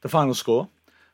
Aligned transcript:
The 0.00 0.08
final 0.08 0.34
score 0.34 0.68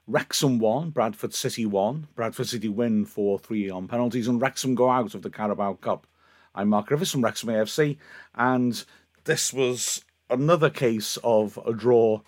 Wrexham 0.06 0.58
1, 0.58 0.90
Bradford 0.90 1.32
City 1.32 1.64
1. 1.64 2.08
Bradford 2.14 2.48
City 2.48 2.68
win 2.68 3.06
4 3.06 3.38
3 3.38 3.70
on 3.70 3.88
penalties, 3.88 4.28
and 4.28 4.42
Wrexham 4.42 4.74
go 4.74 4.90
out 4.90 5.14
of 5.14 5.22
the 5.22 5.30
Carabao 5.30 5.74
Cup. 5.74 6.06
I'm 6.54 6.68
Mark 6.68 6.88
Griffiths 6.88 7.12
from 7.12 7.24
Wrexham 7.24 7.48
AFC, 7.48 7.96
and 8.34 8.84
this 9.24 9.54
was 9.54 10.04
another 10.28 10.68
case 10.68 11.16
of 11.24 11.58
a 11.64 11.72
draw 11.72 12.20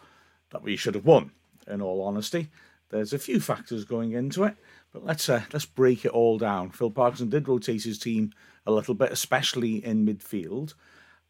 that 0.49 0.63
we 0.63 0.77
should 0.77 0.95
have 0.95 1.05
won, 1.05 1.33
in 1.67 1.83
all 1.83 2.01
honesty. 2.01 2.49
There's 2.89 3.13
a 3.13 3.19
few 3.19 3.39
factors 3.39 3.85
going 3.85 4.13
into 4.13 4.45
it, 4.45 4.57
but 4.95 5.05
let's 5.05 5.29
uh, 5.29 5.43
let's 5.53 5.67
break 5.67 6.07
it 6.07 6.13
all 6.13 6.39
down. 6.39 6.71
Phil 6.71 6.91
Parkinson 6.91 7.29
did 7.29 7.49
rotate 7.49 7.83
his 7.83 7.99
team 7.99 8.33
a 8.65 8.73
little 8.73 8.95
bit, 8.95 9.13
especially 9.13 9.85
in 9.85 10.07
midfield 10.07 10.73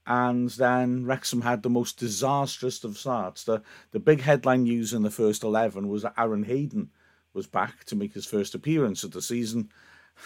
and 0.07 0.51
then 0.51 1.05
Wrexham 1.05 1.43
had 1.43 1.63
the 1.63 1.71
most 1.71 1.99
disastrous 1.99 2.83
of 2.85 2.99
starts. 2.99 3.45
The 3.45 3.63
the 3.91 4.01
big 4.01 4.21
headline 4.21 4.65
news 4.65 4.93
in 4.93 5.03
the 5.03 5.11
first 5.11 5.43
eleven 5.43 5.89
was 5.89 6.03
that 6.03 6.15
Aaron 6.17 6.45
Hayden 6.45 6.91
was 7.33 7.47
back 7.47 7.85
to 7.85 7.97
make 7.97 8.15
his 8.15 8.27
first 8.27 8.55
appearance 8.55 9.05
of 9.05 9.13
the 9.13 9.23
season, 9.23 9.71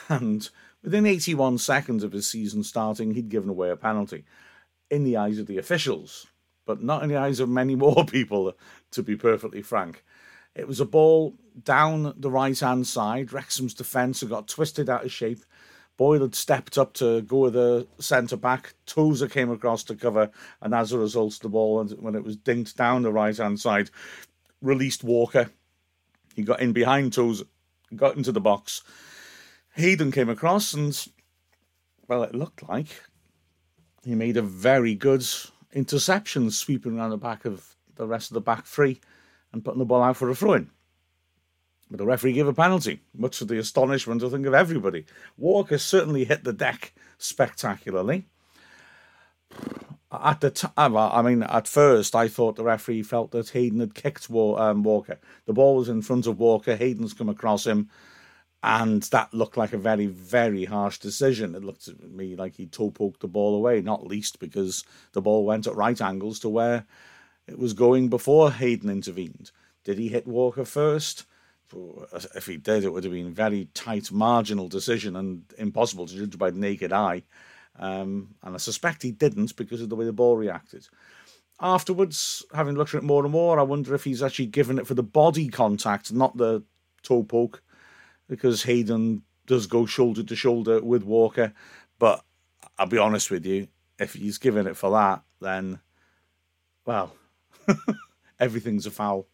and 0.08 0.48
within 0.82 1.05
81 1.05 1.58
seconds 1.58 2.05
of 2.05 2.12
his 2.12 2.28
season 2.28 2.62
starting, 2.62 3.14
he'd 3.14 3.28
given 3.28 3.50
away 3.50 3.70
a 3.70 3.77
penalty 3.77 4.24
in 4.91 5.05
the 5.05 5.16
eyes 5.16 5.38
of 5.38 5.46
the 5.46 5.58
officials, 5.58 6.27
but 6.64 6.83
not 6.83 7.02
in 7.02 7.08
the 7.08 7.16
eyes 7.16 7.41
of 7.41 7.48
many 7.48 7.74
more 7.77 8.05
people, 8.05 8.55
to 8.92 9.02
be 9.02 9.16
perfectly 9.16 9.62
frank. 9.62 10.05
It 10.55 10.66
was 10.66 10.80
a 10.80 10.84
ball 10.84 11.36
down 11.62 12.14
the 12.16 12.30
right 12.30 12.58
hand 12.58 12.86
side. 12.86 13.33
Wrexham's 13.33 13.74
defence 13.74 14.20
had 14.20 14.30
got 14.30 14.48
twisted 14.48 14.88
out 14.88 15.05
of 15.05 15.12
shape 15.12 15.44
Boyle 16.00 16.22
had 16.22 16.34
stepped 16.34 16.78
up 16.78 16.95
to 16.95 17.20
go 17.20 17.40
with 17.40 17.52
the 17.52 17.86
centre 17.98 18.38
back. 18.38 18.72
Tozer 18.86 19.28
came 19.28 19.50
across 19.50 19.84
to 19.84 19.95
cover, 19.95 20.30
and 20.62 20.74
as 20.74 20.92
a 20.92 20.98
result, 20.98 21.38
the 21.42 21.50
ball, 21.50 21.84
when 21.84 22.14
it 22.14 22.24
was 22.24 22.38
dinked 22.38 22.74
down 22.74 23.02
the 23.02 23.12
right 23.12 23.36
hand 23.36 23.60
side, 23.60 23.91
released 24.62 25.05
Walker. 25.05 25.50
He 26.34 26.41
got 26.41 26.60
in 26.60 26.72
behind 26.72 27.12
Tozer, 27.12 27.44
got 27.94 28.16
into 28.16 28.33
the 28.33 28.41
box. 28.41 28.83
Hayden 29.75 30.10
came 30.10 30.30
across, 30.30 30.72
and 30.72 30.98
well, 32.08 32.22
it 32.22 32.34
looked 32.34 32.66
like 32.66 33.03
he 34.03 34.14
made 34.14 34.38
a 34.38 34.42
very 34.42 34.94
good 34.94 35.27
interception, 35.75 36.50
sweeping 36.50 36.98
around 36.98 37.10
the 37.10 37.19
back 37.19 37.44
of 37.44 37.77
the 37.97 38.06
rest 38.06 38.30
of 38.30 38.34
the 38.36 38.41
back 38.41 38.64
three 38.64 39.03
and 39.53 39.62
putting 39.62 39.80
the 39.80 39.84
ball 39.84 40.03
out 40.03 40.16
for 40.16 40.30
a 40.30 40.34
throw 40.34 40.55
in. 40.55 40.70
But 41.91 41.98
the 41.98 42.06
referee 42.06 42.34
gave 42.34 42.46
a 42.46 42.52
penalty, 42.52 43.00
much 43.16 43.38
to 43.38 43.44
the 43.44 43.58
astonishment, 43.58 44.22
I 44.22 44.28
think, 44.28 44.46
of 44.46 44.55
everybody. 44.55 45.06
Walker 45.36 45.77
certainly 45.77 46.24
hit 46.24 46.44
the 46.44 46.52
deck 46.52 46.92
spectacularly. 47.19 48.27
At 50.12 50.41
the 50.41 50.50
time, 50.50 50.97
I 50.97 51.22
mean, 51.22 51.42
at 51.42 51.66
first, 51.66 52.14
I 52.14 52.28
thought 52.28 52.56
the 52.56 52.64
referee 52.64 53.02
felt 53.02 53.32
that 53.32 53.50
Hayden 53.50 53.80
had 53.80 53.94
kicked 53.94 54.30
um, 54.30 54.82
Walker. 54.82 55.19
The 55.47 55.52
ball 55.52 55.77
was 55.77 55.88
in 55.88 56.02
front 56.02 56.27
of 56.27 56.38
Walker. 56.38 56.77
Hayden's 56.77 57.12
come 57.12 57.28
across 57.28 57.66
him, 57.66 57.91
and 58.62 59.02
that 59.04 59.34
looked 59.34 59.56
like 59.56 59.72
a 59.72 59.78
very, 59.78 60.06
very 60.06 60.64
harsh 60.64 60.98
decision. 60.98 61.54
It 61.54 61.64
looked 61.64 61.86
to 61.86 61.97
me 62.08 62.36
like 62.36 62.56
he 62.56 62.66
toe 62.66 62.91
poked 62.91 63.20
the 63.20 63.28
ball 63.28 63.54
away, 63.56 63.80
not 63.82 64.06
least 64.06 64.38
because 64.38 64.84
the 65.12 65.22
ball 65.22 65.44
went 65.44 65.66
at 65.66 65.77
right 65.77 66.00
angles 66.00 66.38
to 66.41 66.48
where 66.48 66.86
it 67.47 67.58
was 67.58 67.72
going 67.72 68.08
before 68.08 68.52
Hayden 68.52 68.91
intervened. 68.91 69.50
Did 69.84 69.98
he 69.98 70.08
hit 70.08 70.27
Walker 70.27 70.64
first? 70.64 71.25
If 72.34 72.46
he 72.46 72.56
did, 72.56 72.84
it 72.84 72.92
would 72.92 73.04
have 73.04 73.12
been 73.12 73.28
a 73.28 73.30
very 73.30 73.68
tight, 73.74 74.10
marginal 74.10 74.68
decision 74.68 75.16
and 75.16 75.42
impossible 75.58 76.06
to 76.06 76.14
judge 76.14 76.38
by 76.38 76.50
the 76.50 76.58
naked 76.58 76.92
eye. 76.92 77.22
Um, 77.78 78.34
and 78.42 78.54
I 78.54 78.58
suspect 78.58 79.02
he 79.02 79.12
didn't 79.12 79.56
because 79.56 79.80
of 79.80 79.88
the 79.88 79.96
way 79.96 80.04
the 80.04 80.12
ball 80.12 80.36
reacted. 80.36 80.88
Afterwards, 81.60 82.44
having 82.54 82.74
looked 82.74 82.94
at 82.94 83.02
it 83.02 83.06
more 83.06 83.22
and 83.22 83.32
more, 83.32 83.60
I 83.60 83.64
wonder 83.64 83.94
if 83.94 84.04
he's 84.04 84.22
actually 84.22 84.46
given 84.46 84.78
it 84.78 84.86
for 84.86 84.94
the 84.94 85.02
body 85.02 85.48
contact, 85.48 86.12
not 86.12 86.36
the 86.36 86.62
toe 87.02 87.22
poke, 87.22 87.62
because 88.28 88.62
Hayden 88.62 89.22
does 89.46 89.66
go 89.66 89.86
shoulder 89.86 90.22
to 90.22 90.36
shoulder 90.36 90.82
with 90.82 91.04
Walker. 91.04 91.52
But 91.98 92.25
I'll 92.78 92.86
be 92.86 92.98
honest 92.98 93.30
with 93.30 93.44
you, 93.44 93.69
if 93.98 94.14
he's 94.14 94.38
given 94.38 94.66
it 94.66 94.76
for 94.76 94.91
that, 94.91 95.22
then, 95.41 95.80
well, 96.86 97.14
everything's 98.41 98.86
a 98.86 98.91
foul. 98.91 99.26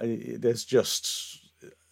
Uh, 0.00 0.36
there's 0.38 0.64
just 0.64 1.40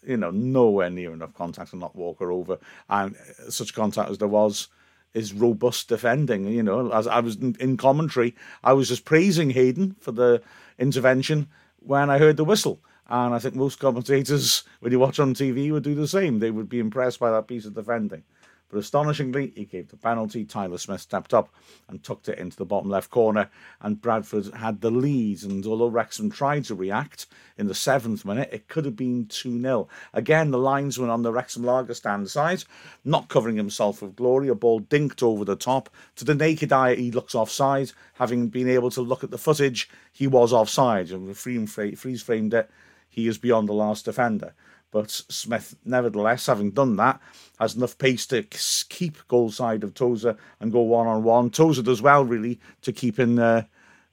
you 0.06 0.16
know 0.16 0.30
nowhere 0.30 0.90
near 0.90 1.12
enough 1.12 1.34
contact 1.34 1.70
to 1.70 1.76
knock 1.76 1.94
Walker 1.94 2.30
over, 2.30 2.58
and 2.88 3.16
such 3.48 3.74
contact 3.74 4.10
as 4.10 4.18
there 4.18 4.28
was 4.28 4.68
is 5.14 5.32
robust 5.32 5.88
defending. 5.88 6.46
You 6.46 6.62
know, 6.62 6.90
as 6.90 7.06
I 7.06 7.20
was 7.20 7.36
in 7.36 7.76
commentary, 7.76 8.34
I 8.62 8.72
was 8.72 8.88
just 8.88 9.04
praising 9.04 9.50
Hayden 9.50 9.96
for 10.00 10.12
the 10.12 10.42
intervention 10.78 11.48
when 11.78 12.10
I 12.10 12.18
heard 12.18 12.36
the 12.36 12.44
whistle. 12.44 12.80
And 13.08 13.34
I 13.34 13.38
think 13.38 13.54
most 13.54 13.78
commentators, 13.78 14.64
when 14.80 14.90
you 14.90 14.98
watch 14.98 15.20
on 15.20 15.34
TV, 15.34 15.70
would 15.70 15.82
do 15.82 15.94
the 15.94 16.08
same. 16.08 16.38
They 16.38 16.50
would 16.50 16.68
be 16.68 16.80
impressed 16.80 17.20
by 17.20 17.30
that 17.30 17.46
piece 17.46 17.66
of 17.66 17.74
defending. 17.74 18.24
But 18.70 18.78
astonishingly, 18.78 19.52
he 19.54 19.66
gave 19.66 19.88
the 19.88 19.96
penalty. 19.96 20.44
Tyler 20.44 20.78
Smith 20.78 21.00
stepped 21.00 21.32
up 21.32 21.54
and 21.88 22.02
tucked 22.02 22.28
it 22.28 22.38
into 22.38 22.56
the 22.56 22.64
bottom 22.64 22.90
left 22.90 23.10
corner, 23.10 23.50
and 23.80 24.00
Bradford 24.00 24.52
had 24.54 24.80
the 24.80 24.90
lead. 24.90 25.42
And 25.44 25.64
although 25.66 25.88
Wrexham 25.88 26.30
tried 26.30 26.64
to 26.64 26.74
react 26.74 27.26
in 27.56 27.68
the 27.68 27.74
seventh 27.74 28.24
minute, 28.24 28.48
it 28.52 28.68
could 28.68 28.84
have 28.84 28.96
been 28.96 29.26
2 29.26 29.60
0. 29.60 29.88
Again, 30.12 30.50
the 30.50 30.58
linesman 30.58 31.10
on 31.10 31.22
the 31.22 31.32
Wrexham 31.32 31.62
Lager 31.62 31.94
stand 31.94 32.28
side, 32.30 32.64
not 33.04 33.28
covering 33.28 33.56
himself 33.56 34.02
with 34.02 34.16
glory. 34.16 34.48
A 34.48 34.54
ball 34.54 34.80
dinked 34.80 35.22
over 35.22 35.44
the 35.44 35.56
top. 35.56 35.88
To 36.16 36.24
the 36.24 36.34
naked 36.34 36.72
eye, 36.72 36.96
he 36.96 37.10
looks 37.10 37.34
offside. 37.34 37.92
Having 38.14 38.48
been 38.48 38.68
able 38.68 38.90
to 38.90 39.02
look 39.02 39.22
at 39.22 39.30
the 39.30 39.38
footage, 39.38 39.88
he 40.12 40.26
was 40.26 40.52
offside. 40.52 41.10
And 41.10 41.36
freeze 41.36 42.22
framed 42.22 42.54
it. 42.54 42.70
He 43.08 43.28
is 43.28 43.38
beyond 43.38 43.68
the 43.68 43.74
last 43.74 44.06
defender. 44.06 44.54
But 44.94 45.10
Smith, 45.10 45.74
nevertheless, 45.84 46.46
having 46.46 46.70
done 46.70 46.94
that, 46.98 47.20
has 47.58 47.74
enough 47.74 47.98
pace 47.98 48.26
to 48.26 48.44
keep 48.44 49.26
goal 49.26 49.50
side 49.50 49.82
of 49.82 49.92
Tozer 49.92 50.36
and 50.60 50.70
go 50.70 50.82
one 50.82 51.08
on 51.08 51.24
one. 51.24 51.50
Tozer 51.50 51.82
does 51.82 52.00
well, 52.00 52.24
really, 52.24 52.60
to 52.82 52.92
keep 52.92 53.18
in, 53.18 53.40
uh, 53.40 53.64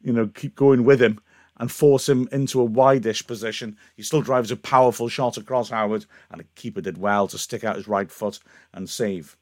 you 0.01 0.11
know, 0.11 0.25
keep 0.25 0.55
going 0.55 0.83
with 0.83 0.99
him 0.99 1.21
and 1.57 1.71
force 1.71 2.09
him 2.09 2.27
into 2.31 2.59
a 2.59 2.65
wide-ish 2.65 3.27
position. 3.27 3.77
He 3.95 4.01
still 4.01 4.23
drives 4.23 4.49
a 4.49 4.55
powerful 4.55 5.07
shot 5.07 5.37
across 5.37 5.69
Howard, 5.69 6.07
and 6.31 6.39
the 6.39 6.45
keeper 6.55 6.81
did 6.81 6.97
well 6.97 7.27
to 7.27 7.37
stick 7.37 7.63
out 7.63 7.75
his 7.75 7.87
right 7.87 8.11
foot 8.11 8.39
and 8.73 8.89
save. 8.89 9.37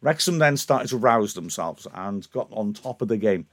Wrexham 0.00 0.38
then 0.38 0.56
started 0.56 0.88
to 0.88 0.96
rouse 0.96 1.34
themselves 1.34 1.86
and 1.92 2.26
got 2.32 2.48
on 2.52 2.72
top 2.72 3.02
of 3.02 3.08
the 3.08 3.18
game 3.18 3.46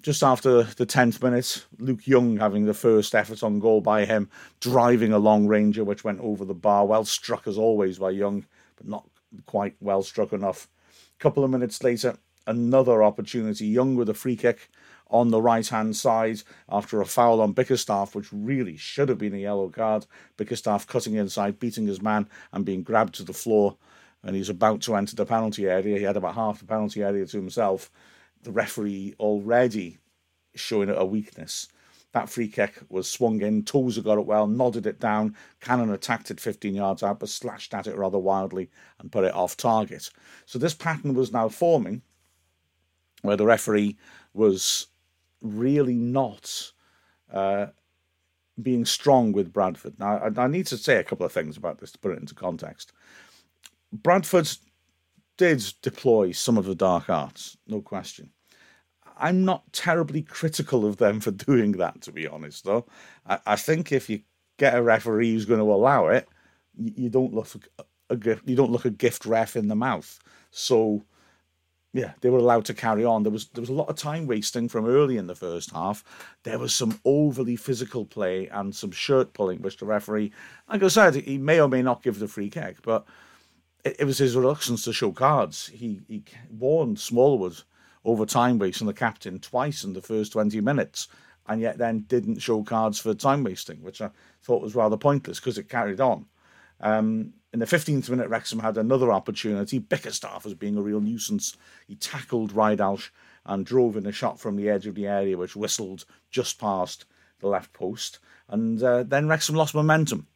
just 0.00 0.22
after 0.22 0.62
the 0.62 0.86
10th 0.86 1.22
minute, 1.22 1.64
Luke 1.78 2.06
Young 2.06 2.38
having 2.38 2.66
the 2.66 2.74
first 2.74 3.14
effort 3.14 3.42
on 3.42 3.58
goal 3.58 3.80
by 3.80 4.04
him, 4.04 4.30
driving 4.60 5.12
a 5.12 5.18
long 5.18 5.46
ranger 5.46 5.84
which 5.84 6.04
went 6.04 6.20
over 6.20 6.44
the 6.44 6.54
bar. 6.54 6.86
Well 6.86 7.04
struck 7.04 7.46
as 7.46 7.58
always 7.58 7.98
by 7.98 8.10
Young, 8.10 8.46
but 8.76 8.88
not 8.88 9.06
quite 9.46 9.76
well 9.80 10.02
struck 10.02 10.32
enough. 10.32 10.68
A 11.18 11.22
couple 11.22 11.44
of 11.44 11.50
minutes 11.50 11.82
later, 11.82 12.16
another 12.46 13.02
opportunity. 13.02 13.66
Young 13.66 13.96
with 13.96 14.08
a 14.08 14.14
free 14.14 14.36
kick 14.36 14.70
on 15.08 15.30
the 15.30 15.42
right 15.42 15.66
hand 15.66 15.96
side 15.96 16.42
after 16.68 17.00
a 17.00 17.06
foul 17.06 17.40
on 17.40 17.52
Bickerstaff, 17.52 18.14
which 18.14 18.32
really 18.32 18.76
should 18.76 19.08
have 19.08 19.18
been 19.18 19.34
a 19.34 19.38
yellow 19.38 19.68
card. 19.68 20.06
Bickerstaff 20.36 20.86
cutting 20.86 21.14
inside, 21.14 21.58
beating 21.58 21.86
his 21.86 22.00
man, 22.00 22.28
and 22.52 22.64
being 22.64 22.82
grabbed 22.82 23.14
to 23.16 23.24
the 23.24 23.32
floor. 23.32 23.76
And 24.22 24.36
he's 24.36 24.50
about 24.50 24.82
to 24.82 24.96
enter 24.96 25.16
the 25.16 25.26
penalty 25.26 25.66
area. 25.68 25.98
He 25.98 26.04
had 26.04 26.16
about 26.16 26.34
half 26.34 26.60
the 26.60 26.66
penalty 26.66 27.02
area 27.02 27.26
to 27.26 27.36
himself 27.36 27.90
the 28.42 28.52
referee 28.52 29.14
already 29.18 29.98
showing 30.54 30.90
a 30.90 31.04
weakness. 31.04 31.68
That 32.12 32.28
free 32.28 32.48
kick 32.48 32.80
was 32.88 33.08
swung 33.08 33.40
in. 33.40 33.64
Tozer 33.64 34.02
got 34.02 34.18
it 34.18 34.26
well, 34.26 34.48
nodded 34.48 34.86
it 34.86 34.98
down. 34.98 35.36
Cannon 35.60 35.92
attacked 35.92 36.30
it 36.30 36.40
15 36.40 36.74
yards 36.74 37.02
out, 37.02 37.20
but 37.20 37.28
slashed 37.28 37.72
at 37.72 37.86
it 37.86 37.96
rather 37.96 38.18
wildly 38.18 38.68
and 38.98 39.12
put 39.12 39.24
it 39.24 39.34
off 39.34 39.56
target. 39.56 40.10
So 40.46 40.58
this 40.58 40.74
pattern 40.74 41.14
was 41.14 41.32
now 41.32 41.48
forming 41.48 42.02
where 43.22 43.36
the 43.36 43.46
referee 43.46 43.96
was 44.34 44.88
really 45.40 45.94
not 45.94 46.72
uh, 47.32 47.66
being 48.60 48.84
strong 48.84 49.32
with 49.32 49.52
Bradford. 49.52 49.98
Now, 49.98 50.18
I, 50.18 50.42
I 50.42 50.46
need 50.48 50.66
to 50.68 50.76
say 50.76 50.96
a 50.96 51.04
couple 51.04 51.26
of 51.26 51.32
things 51.32 51.56
about 51.56 51.78
this 51.78 51.92
to 51.92 51.98
put 51.98 52.12
it 52.12 52.18
into 52.18 52.34
context. 52.34 52.92
Bradford 53.92 54.50
did 55.40 55.64
deploy 55.80 56.32
some 56.32 56.58
of 56.58 56.66
the 56.66 56.74
dark 56.74 57.08
arts, 57.08 57.56
no 57.66 57.80
question. 57.80 58.28
I'm 59.16 59.42
not 59.42 59.72
terribly 59.72 60.20
critical 60.20 60.84
of 60.84 60.98
them 60.98 61.18
for 61.18 61.30
doing 61.48 61.72
that, 61.72 62.02
to 62.02 62.12
be 62.12 62.28
honest. 62.28 62.64
Though 62.64 62.84
I, 63.26 63.38
I 63.46 63.56
think 63.56 63.90
if 63.90 64.10
you 64.10 64.20
get 64.58 64.76
a 64.76 64.82
referee 64.82 65.32
who's 65.32 65.46
going 65.46 65.60
to 65.60 65.72
allow 65.72 66.08
it, 66.08 66.28
you, 66.76 66.92
you 66.94 67.08
don't 67.08 67.32
look 67.32 67.48
a, 67.78 67.84
a, 68.10 68.18
you 68.44 68.54
don't 68.54 68.70
look 68.70 68.84
a 68.84 68.90
gift 68.90 69.24
ref 69.24 69.56
in 69.56 69.68
the 69.68 69.74
mouth. 69.74 70.18
So 70.50 71.06
yeah, 71.94 72.12
they 72.20 72.28
were 72.28 72.36
allowed 72.36 72.66
to 72.66 72.74
carry 72.74 73.06
on. 73.06 73.22
There 73.22 73.32
was 73.32 73.48
there 73.48 73.62
was 73.62 73.70
a 73.70 73.80
lot 73.80 73.88
of 73.88 73.96
time 73.96 74.26
wasting 74.26 74.68
from 74.68 74.84
early 74.84 75.16
in 75.16 75.26
the 75.26 75.34
first 75.34 75.70
half. 75.70 76.04
There 76.42 76.58
was 76.58 76.74
some 76.74 77.00
overly 77.06 77.56
physical 77.56 78.04
play 78.04 78.46
and 78.48 78.76
some 78.76 78.90
shirt 78.90 79.32
pulling, 79.32 79.62
which 79.62 79.78
the 79.78 79.86
referee, 79.86 80.32
like 80.68 80.82
I 80.82 80.88
said, 80.88 81.14
he 81.14 81.38
may 81.38 81.62
or 81.62 81.68
may 81.70 81.80
not 81.80 82.02
give 82.02 82.18
the 82.18 82.28
free 82.28 82.50
kick, 82.50 82.82
but 82.82 83.06
it, 83.84 83.96
it 84.00 84.04
was 84.04 84.18
his 84.18 84.36
reluctance 84.36 84.84
to 84.84 84.92
show 84.92 85.12
cards. 85.12 85.68
He 85.68 86.00
he 86.08 86.24
warned 86.50 86.98
Smallwood 86.98 87.62
over 88.04 88.24
time 88.26 88.58
wasting 88.58 88.86
the 88.86 88.94
captain 88.94 89.38
twice 89.38 89.84
in 89.84 89.92
the 89.92 90.02
first 90.02 90.32
20 90.32 90.60
minutes. 90.60 91.08
and 91.50 91.60
yet 91.60 91.78
then 91.78 92.04
didn't 92.08 92.38
show 92.38 92.62
cards 92.62 93.00
for 93.00 93.12
time 93.12 93.42
wasting, 93.42 93.82
which 93.82 94.00
I 94.00 94.10
thought 94.42 94.62
was 94.62 94.76
rather 94.76 94.96
pointless 94.96 95.40
because 95.40 95.58
it 95.58 95.68
carried 95.68 96.00
on. 96.00 96.26
Um, 96.80 97.34
in 97.52 97.58
the 97.58 97.66
15th 97.66 98.08
minute, 98.08 98.28
Wrexham 98.28 98.60
had 98.60 98.78
another 98.78 99.10
opportunity. 99.10 99.80
Bickerstaff 99.80 100.44
was 100.44 100.54
being 100.54 100.76
a 100.76 100.82
real 100.82 101.00
nuisance. 101.00 101.56
He 101.88 101.96
tackled 101.96 102.52
Rydalch 102.52 103.10
and 103.44 103.66
drove 103.66 103.96
in 103.96 104.06
a 104.06 104.12
shot 104.12 104.38
from 104.38 104.54
the 104.54 104.68
edge 104.68 104.86
of 104.86 104.94
the 104.94 105.08
area, 105.08 105.36
which 105.36 105.56
whistled 105.56 106.04
just 106.30 106.60
past 106.60 107.04
the 107.40 107.48
left 107.48 107.72
post. 107.72 108.20
And 108.48 108.80
uh, 108.82 109.02
then 109.02 109.26
Wrexham 109.26 109.56
lost 109.56 109.74
momentum. 109.74 110.28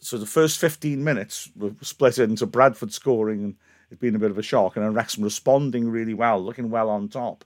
So 0.00 0.16
the 0.16 0.26
first 0.26 0.58
15 0.58 1.04
minutes 1.04 1.50
were 1.54 1.72
split 1.82 2.18
into 2.18 2.46
Bradford 2.46 2.92
scoring 2.92 3.44
and 3.44 3.56
it 3.90 4.00
being 4.00 4.14
a 4.14 4.20
bit 4.20 4.30
of 4.30 4.38
a 4.38 4.42
shock, 4.42 4.76
and 4.76 4.84
then 4.84 4.94
Wrexham 4.94 5.24
responding 5.24 5.90
really 5.90 6.14
well, 6.14 6.42
looking 6.42 6.70
well 6.70 6.88
on 6.88 7.08
top. 7.08 7.44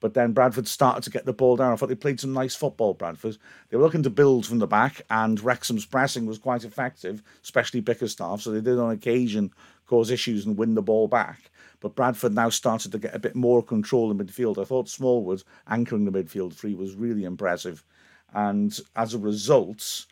But 0.00 0.14
then 0.14 0.32
Bradford 0.32 0.66
started 0.66 1.04
to 1.04 1.10
get 1.10 1.26
the 1.26 1.32
ball 1.32 1.54
down. 1.56 1.72
I 1.72 1.76
thought 1.76 1.88
they 1.88 1.94
played 1.94 2.18
some 2.18 2.32
nice 2.32 2.56
football, 2.56 2.94
Bradford. 2.94 3.36
They 3.68 3.76
were 3.76 3.84
looking 3.84 4.02
to 4.02 4.10
build 4.10 4.46
from 4.46 4.58
the 4.58 4.66
back, 4.66 5.02
and 5.10 5.38
Wrexham's 5.38 5.86
pressing 5.86 6.26
was 6.26 6.38
quite 6.38 6.64
effective, 6.64 7.22
especially 7.44 7.80
Bickerstaff. 7.80 8.40
So 8.40 8.50
they 8.50 8.60
did 8.60 8.78
on 8.78 8.90
occasion 8.90 9.52
cause 9.86 10.10
issues 10.10 10.44
and 10.44 10.56
win 10.56 10.74
the 10.74 10.82
ball 10.82 11.06
back. 11.06 11.50
But 11.78 11.94
Bradford 11.94 12.34
now 12.34 12.48
started 12.48 12.90
to 12.92 12.98
get 12.98 13.14
a 13.14 13.20
bit 13.20 13.36
more 13.36 13.62
control 13.62 14.10
in 14.10 14.18
midfield. 14.18 14.58
I 14.58 14.64
thought 14.64 14.88
Smallwood 14.88 15.44
anchoring 15.68 16.04
the 16.04 16.10
midfield 16.10 16.54
three 16.54 16.74
was 16.74 16.94
really 16.94 17.24
impressive. 17.24 17.84
And 18.34 18.76
as 18.96 19.14
a 19.14 19.18
result, 19.18 20.06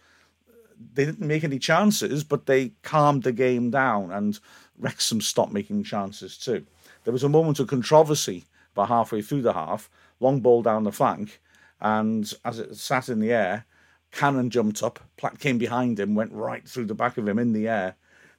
they 0.92 1.04
didn't 1.04 1.26
make 1.26 1.44
any 1.44 1.58
chances, 1.58 2.24
but 2.24 2.46
they 2.46 2.72
calmed 2.82 3.22
the 3.22 3.32
game 3.32 3.70
down, 3.70 4.10
and 4.10 4.38
Wrexham 4.78 5.20
stopped 5.20 5.52
making 5.52 5.84
chances 5.84 6.36
too. 6.36 6.66
There 7.04 7.12
was 7.12 7.24
a 7.24 7.28
moment 7.28 7.60
of 7.60 7.68
controversy 7.68 8.44
about 8.72 8.88
halfway 8.88 9.22
through 9.22 9.42
the 9.42 9.52
half, 9.52 9.90
long 10.20 10.40
ball 10.40 10.62
down 10.62 10.84
the 10.84 10.92
flank, 10.92 11.40
and 11.80 12.32
as 12.44 12.58
it 12.58 12.76
sat 12.76 13.08
in 13.08 13.20
the 13.20 13.32
air, 13.32 13.66
Cannon 14.10 14.50
jumped 14.50 14.82
up, 14.82 15.00
Platt 15.16 15.38
came 15.38 15.58
behind 15.58 16.00
him, 16.00 16.14
went 16.14 16.32
right 16.32 16.66
through 16.66 16.86
the 16.86 16.94
back 16.94 17.16
of 17.16 17.28
him 17.28 17.38
in 17.38 17.52
the 17.52 17.68
air. 17.68 17.94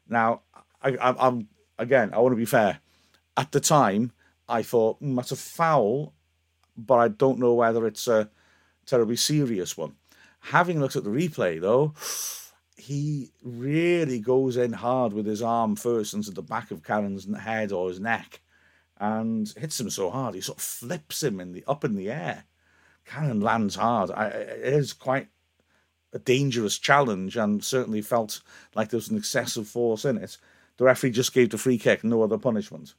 Now, 0.09 0.41
I, 0.81 0.97
am 1.01 1.47
again, 1.77 2.13
I 2.13 2.19
want 2.19 2.33
to 2.33 2.37
be 2.37 2.45
fair. 2.45 2.79
At 3.37 3.51
the 3.51 3.59
time, 3.59 4.11
I 4.49 4.63
thought 4.63 5.01
mm, 5.01 5.15
that's 5.15 5.31
a 5.31 5.37
foul, 5.37 6.13
but 6.75 6.95
I 6.95 7.07
don't 7.07 7.39
know 7.39 7.53
whether 7.53 7.87
it's 7.87 8.07
a 8.07 8.29
terribly 8.85 9.15
serious 9.15 9.77
one. 9.77 9.95
Having 10.41 10.79
looked 10.79 10.95
at 10.95 11.03
the 11.03 11.09
replay, 11.09 11.61
though, 11.61 11.93
he 12.75 13.31
really 13.43 14.19
goes 14.19 14.57
in 14.57 14.73
hard 14.73 15.13
with 15.13 15.25
his 15.25 15.41
arm 15.41 15.75
first 15.75 16.13
into 16.13 16.31
the 16.31 16.41
back 16.41 16.71
of 16.71 16.83
Cannon's 16.83 17.27
head 17.37 17.71
or 17.71 17.89
his 17.89 17.99
neck 17.99 18.41
and 19.01 19.51
hits 19.57 19.79
him 19.79 19.89
so 19.89 20.11
hard 20.11 20.35
he 20.35 20.41
sort 20.41 20.59
of 20.59 20.63
flips 20.63 21.23
him 21.23 21.39
in 21.39 21.51
the 21.51 21.63
up 21.67 21.83
in 21.83 21.95
the 21.95 22.09
air. 22.09 22.45
Cannon 23.03 23.41
lands 23.41 23.75
hard. 23.75 24.11
I, 24.11 24.27
it 24.27 24.73
is 24.73 24.93
quite 24.93 25.27
a 26.13 26.19
dangerous 26.19 26.77
challenge, 26.77 27.35
and 27.35 27.63
certainly 27.63 28.01
felt 28.01 28.41
like 28.75 28.89
there 28.89 28.97
was 28.97 29.09
an 29.09 29.17
excessive 29.17 29.67
force 29.67 30.05
in 30.05 30.17
it. 30.17 30.37
The 30.77 30.83
referee 30.83 31.11
just 31.11 31.33
gave 31.33 31.49
the 31.49 31.57
free 31.57 31.77
kick, 31.77 32.03
no 32.03 32.21
other 32.21 32.37
punishment. 32.37 32.93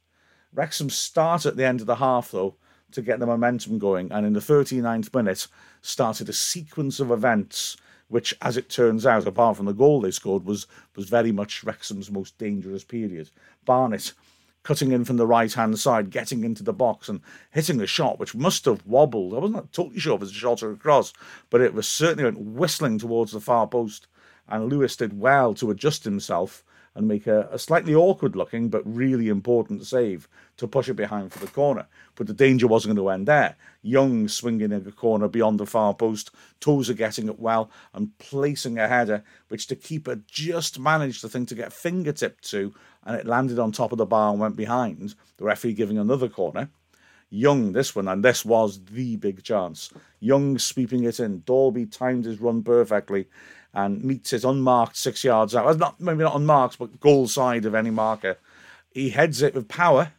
Wrexham 0.52 0.90
start 0.90 1.46
at 1.46 1.56
the 1.56 1.64
end 1.64 1.80
of 1.80 1.86
the 1.86 1.96
half 1.96 2.30
though 2.30 2.56
to 2.92 3.02
get 3.02 3.18
the 3.18 3.26
momentum 3.26 3.78
going, 3.78 4.10
and 4.12 4.26
in 4.26 4.32
the 4.32 4.40
39th 4.40 5.14
minute 5.14 5.46
started 5.80 6.28
a 6.28 6.32
sequence 6.32 7.00
of 7.00 7.10
events 7.10 7.76
which, 8.08 8.34
as 8.42 8.58
it 8.58 8.68
turns 8.68 9.06
out, 9.06 9.26
apart 9.26 9.56
from 9.56 9.64
the 9.64 9.72
goal 9.72 10.02
they 10.02 10.10
scored, 10.10 10.44
was 10.44 10.66
was 10.94 11.08
very 11.08 11.32
much 11.32 11.64
Wrexham's 11.64 12.10
most 12.10 12.36
dangerous 12.36 12.84
period. 12.84 13.30
Barnett 13.64 14.12
cutting 14.62 14.92
in 14.92 15.04
from 15.04 15.16
the 15.16 15.26
right 15.26 15.52
hand 15.52 15.78
side, 15.78 16.10
getting 16.10 16.44
into 16.44 16.62
the 16.62 16.72
box 16.72 17.08
and 17.08 17.20
hitting 17.50 17.80
a 17.80 17.86
shot 17.86 18.18
which 18.18 18.34
must 18.34 18.64
have 18.66 18.86
wobbled. 18.86 19.34
I 19.34 19.38
wasn't 19.38 19.72
totally 19.72 19.98
sure 19.98 20.14
if 20.14 20.20
it 20.20 20.20
was 20.20 20.30
a 20.30 20.34
shot 20.34 20.62
or 20.62 20.72
a 20.72 20.76
cross, 20.76 21.12
but 21.50 21.60
it 21.60 21.74
was 21.74 21.88
certainly 21.88 22.24
went 22.24 22.38
whistling 22.38 22.98
towards 22.98 23.32
the 23.32 23.40
far 23.40 23.66
post. 23.66 24.06
And 24.48 24.70
Lewis 24.70 24.96
did 24.96 25.18
well 25.18 25.54
to 25.54 25.70
adjust 25.70 26.04
himself 26.04 26.62
and 26.94 27.08
make 27.08 27.26
a, 27.26 27.48
a, 27.50 27.58
slightly 27.58 27.94
awkward 27.94 28.36
looking 28.36 28.68
but 28.68 28.82
really 28.84 29.28
important 29.28 29.86
save 29.86 30.28
to 30.56 30.68
push 30.68 30.88
it 30.88 30.94
behind 30.94 31.32
for 31.32 31.38
the 31.38 31.50
corner. 31.50 31.86
But 32.14 32.26
the 32.26 32.34
danger 32.34 32.66
wasn't 32.66 32.94
going 32.94 33.04
to 33.04 33.10
end 33.10 33.28
there. 33.28 33.56
Young 33.82 34.28
swinging 34.28 34.72
in 34.72 34.84
the 34.84 34.92
corner 34.92 35.28
beyond 35.28 35.58
the 35.58 35.66
far 35.66 35.94
post, 35.94 36.30
Tozer 36.60 36.94
getting 36.94 37.28
it 37.28 37.38
well 37.38 37.70
and 37.94 38.16
placing 38.18 38.78
a 38.78 38.88
header, 38.88 39.24
which 39.48 39.68
the 39.68 39.76
keeper 39.76 40.16
just 40.26 40.78
managed, 40.78 41.22
the 41.22 41.28
thing 41.28 41.46
to 41.46 41.54
get 41.54 41.72
fingertip 41.72 42.40
to, 42.42 42.74
and 43.04 43.16
it 43.16 43.26
landed 43.26 43.58
on 43.58 43.72
top 43.72 43.92
of 43.92 43.98
the 43.98 44.06
bar 44.06 44.30
and 44.30 44.40
went 44.40 44.56
behind. 44.56 45.14
The 45.38 45.44
referee 45.44 45.74
giving 45.74 45.98
another 45.98 46.28
corner. 46.28 46.68
Young, 47.34 47.72
this 47.72 47.96
one, 47.96 48.08
and 48.08 48.22
this 48.22 48.44
was 48.44 48.84
the 48.84 49.16
big 49.16 49.42
chance. 49.42 49.90
Young 50.20 50.58
sweeping 50.58 51.04
it 51.04 51.18
in. 51.18 51.40
Dalby 51.46 51.86
timed 51.86 52.26
his 52.26 52.42
run 52.42 52.62
perfectly 52.62 53.26
and 53.74 54.04
meets 54.04 54.32
it 54.32 54.44
unmarked 54.44 54.96
six 54.96 55.24
yards 55.24 55.54
out. 55.54 55.78
Not 55.78 56.00
maybe 56.00 56.22
not 56.22 56.36
unmarked, 56.36 56.78
but 56.78 57.00
goal 57.00 57.28
side 57.28 57.64
of 57.64 57.74
any 57.74 57.90
marker. 57.90 58.38
He 58.90 59.10
heads 59.10 59.40
it 59.42 59.54
with 59.54 59.68
power 59.68 60.12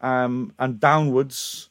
um, 0.00 0.54
and 0.58 0.80
downwards. 0.80 1.68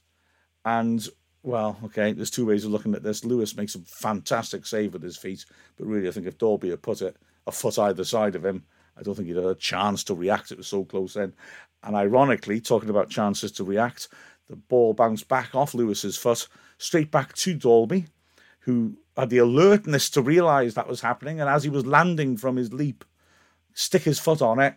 And 0.65 1.07
well, 1.41 1.77
okay, 1.85 2.11
there's 2.11 2.29
two 2.29 2.45
ways 2.45 2.65
of 2.65 2.71
looking 2.71 2.94
at 2.94 3.03
this. 3.03 3.25
Lewis 3.25 3.56
makes 3.56 3.75
a 3.75 3.79
fantastic 3.79 4.65
save 4.65 4.94
with 4.94 5.01
his 5.01 5.17
feet, 5.17 5.45
but 5.77 5.88
really, 5.88 6.07
I 6.07 6.11
think 6.11 6.27
if 6.27 6.38
Dalby 6.38 6.69
had 6.69 6.81
put 6.81 7.01
it 7.01 7.15
a 7.47 7.51
foot 7.51 7.79
either 7.79 8.03
side 8.03 8.35
of 8.35 8.45
him, 8.45 8.63
I 8.97 9.01
don't 9.01 9.15
think 9.15 9.27
he'd 9.27 9.38
had 9.38 9.45
a 9.45 9.56
chance 9.56 10.03
to 10.06 10.13
react. 10.13 10.51
It 10.51 10.57
was 10.57 10.67
so 10.67 10.83
close 10.83 11.15
in. 11.15 11.33
And 11.83 11.95
ironically, 11.95 12.59
talking 12.59 12.89
about 12.89 13.09
chances 13.09 13.51
to 13.53 13.63
react, 13.63 14.09
the 14.50 14.57
ball 14.57 14.94
bounced 14.94 15.27
back 15.29 15.56
off 15.56 15.73
Lewis's 15.73 16.17
foot, 16.17 16.47
straight 16.77 17.09
back 17.09 17.33
to 17.35 17.53
Dalby, 17.53 18.07
who 18.59 18.97
had 19.17 19.29
the 19.29 19.38
alertness 19.38 20.09
to 20.11 20.21
realise 20.21 20.73
that 20.73 20.88
was 20.88 21.01
happening. 21.01 21.39
And 21.39 21.50
as 21.50 21.63
he 21.63 21.69
was 21.69 21.85
landing 21.85 22.38
from 22.38 22.56
his 22.56 22.73
leap, 22.73 23.03
stick 23.73 24.03
his 24.03 24.19
foot 24.19 24.41
on 24.41 24.59
it. 24.59 24.75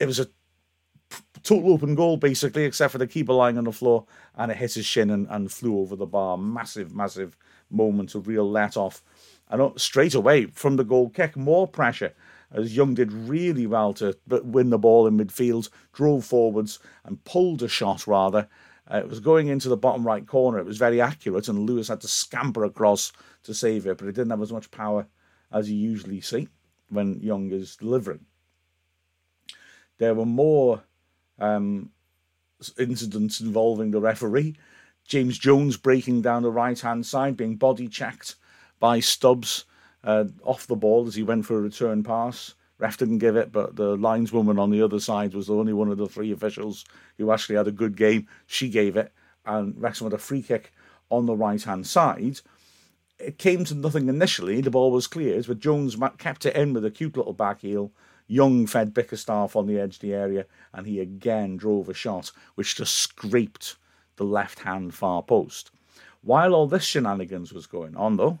It 0.00 0.06
was 0.06 0.18
a 0.18 0.26
total 1.42 1.72
open 1.72 1.94
goal, 1.94 2.16
basically, 2.16 2.64
except 2.64 2.92
for 2.92 2.98
the 2.98 3.06
keeper 3.06 3.32
lying 3.32 3.58
on 3.58 3.64
the 3.64 3.72
floor, 3.72 4.06
and 4.36 4.50
it 4.50 4.56
hit 4.56 4.74
his 4.74 4.86
shin 4.86 5.10
and, 5.10 5.26
and 5.28 5.52
flew 5.52 5.78
over 5.78 5.96
the 5.96 6.06
bar. 6.06 6.36
Massive, 6.38 6.94
massive 6.94 7.36
moment 7.70 8.14
of 8.14 8.26
real 8.26 8.48
let 8.48 8.76
off. 8.76 9.02
And 9.48 9.78
straight 9.80 10.14
away 10.14 10.46
from 10.46 10.76
the 10.76 10.84
goal 10.84 11.10
kick, 11.10 11.36
more 11.36 11.68
pressure 11.68 12.14
as 12.54 12.76
Young 12.76 12.94
did 12.94 13.12
really 13.12 13.66
well 13.66 13.92
to 13.94 14.16
win 14.26 14.70
the 14.70 14.78
ball 14.78 15.06
in 15.06 15.16
midfield, 15.16 15.68
drove 15.92 16.24
forwards 16.24 16.78
and 17.04 17.22
pulled 17.24 17.62
a 17.62 17.68
shot 17.68 18.06
rather. 18.06 18.48
Uh, 18.90 18.98
it 18.98 19.08
was 19.08 19.20
going 19.20 19.48
into 19.48 19.68
the 19.68 19.76
bottom 19.76 20.06
right 20.06 20.26
corner. 20.26 20.58
It 20.58 20.66
was 20.66 20.78
very 20.78 21.00
accurate, 21.00 21.48
and 21.48 21.68
Lewis 21.68 21.88
had 21.88 22.00
to 22.00 22.08
scamper 22.08 22.64
across 22.64 23.12
to 23.44 23.54
save 23.54 23.86
it, 23.86 23.98
but 23.98 24.08
it 24.08 24.14
didn't 24.14 24.30
have 24.30 24.42
as 24.42 24.52
much 24.52 24.70
power 24.70 25.06
as 25.52 25.70
you 25.70 25.76
usually 25.76 26.20
see 26.20 26.48
when 26.88 27.20
Young 27.20 27.50
is 27.50 27.76
delivering. 27.76 28.26
There 29.98 30.14
were 30.14 30.26
more 30.26 30.82
um, 31.38 31.90
incidents 32.78 33.40
involving 33.40 33.90
the 33.90 34.00
referee. 34.00 34.56
James 35.06 35.38
Jones 35.38 35.76
breaking 35.76 36.22
down 36.22 36.42
the 36.42 36.50
right 36.50 36.78
hand 36.78 37.06
side, 37.06 37.36
being 37.36 37.56
body 37.56 37.88
checked 37.88 38.36
by 38.78 39.00
Stubbs 39.00 39.64
uh, 40.04 40.24
off 40.42 40.66
the 40.66 40.76
ball 40.76 41.06
as 41.06 41.14
he 41.14 41.22
went 41.22 41.46
for 41.46 41.56
a 41.56 41.60
return 41.60 42.02
pass. 42.02 42.54
Ref 42.82 42.96
didn't 42.96 43.18
give 43.18 43.36
it, 43.36 43.52
but 43.52 43.76
the 43.76 43.96
lineswoman 43.96 44.58
on 44.58 44.70
the 44.70 44.82
other 44.82 44.98
side 44.98 45.34
was 45.34 45.46
the 45.46 45.54
only 45.54 45.72
one 45.72 45.88
of 45.88 45.98
the 45.98 46.08
three 46.08 46.32
officials 46.32 46.84
who 47.16 47.30
actually 47.30 47.54
had 47.54 47.68
a 47.68 47.72
good 47.72 47.96
game. 47.96 48.26
She 48.48 48.68
gave 48.68 48.96
it, 48.96 49.12
and 49.46 49.80
Wrexham 49.80 50.06
had 50.06 50.14
a 50.14 50.18
free 50.18 50.42
kick 50.42 50.72
on 51.08 51.26
the 51.26 51.36
right 51.36 51.62
hand 51.62 51.86
side. 51.86 52.40
It 53.20 53.38
came 53.38 53.64
to 53.66 53.76
nothing 53.76 54.08
initially. 54.08 54.60
The 54.60 54.72
ball 54.72 54.90
was 54.90 55.06
cleared, 55.06 55.46
but 55.46 55.60
Jones 55.60 55.96
kept 56.18 56.44
it 56.44 56.56
in 56.56 56.72
with 56.72 56.84
a 56.84 56.90
cute 56.90 57.16
little 57.16 57.32
back 57.32 57.60
heel. 57.60 57.92
Young 58.26 58.66
fed 58.66 58.92
Bickerstaff 58.92 59.54
on 59.54 59.68
the 59.68 59.78
edge 59.78 59.94
of 59.94 60.00
the 60.00 60.14
area, 60.14 60.46
and 60.74 60.84
he 60.84 60.98
again 60.98 61.56
drove 61.56 61.88
a 61.88 61.94
shot 61.94 62.32
which 62.56 62.74
just 62.74 62.98
scraped 62.98 63.76
the 64.16 64.24
left 64.24 64.58
hand 64.58 64.92
far 64.92 65.22
post. 65.22 65.70
While 66.20 66.52
all 66.52 66.66
this 66.66 66.82
shenanigans 66.82 67.52
was 67.52 67.68
going 67.68 67.94
on, 67.94 68.16
though, 68.16 68.40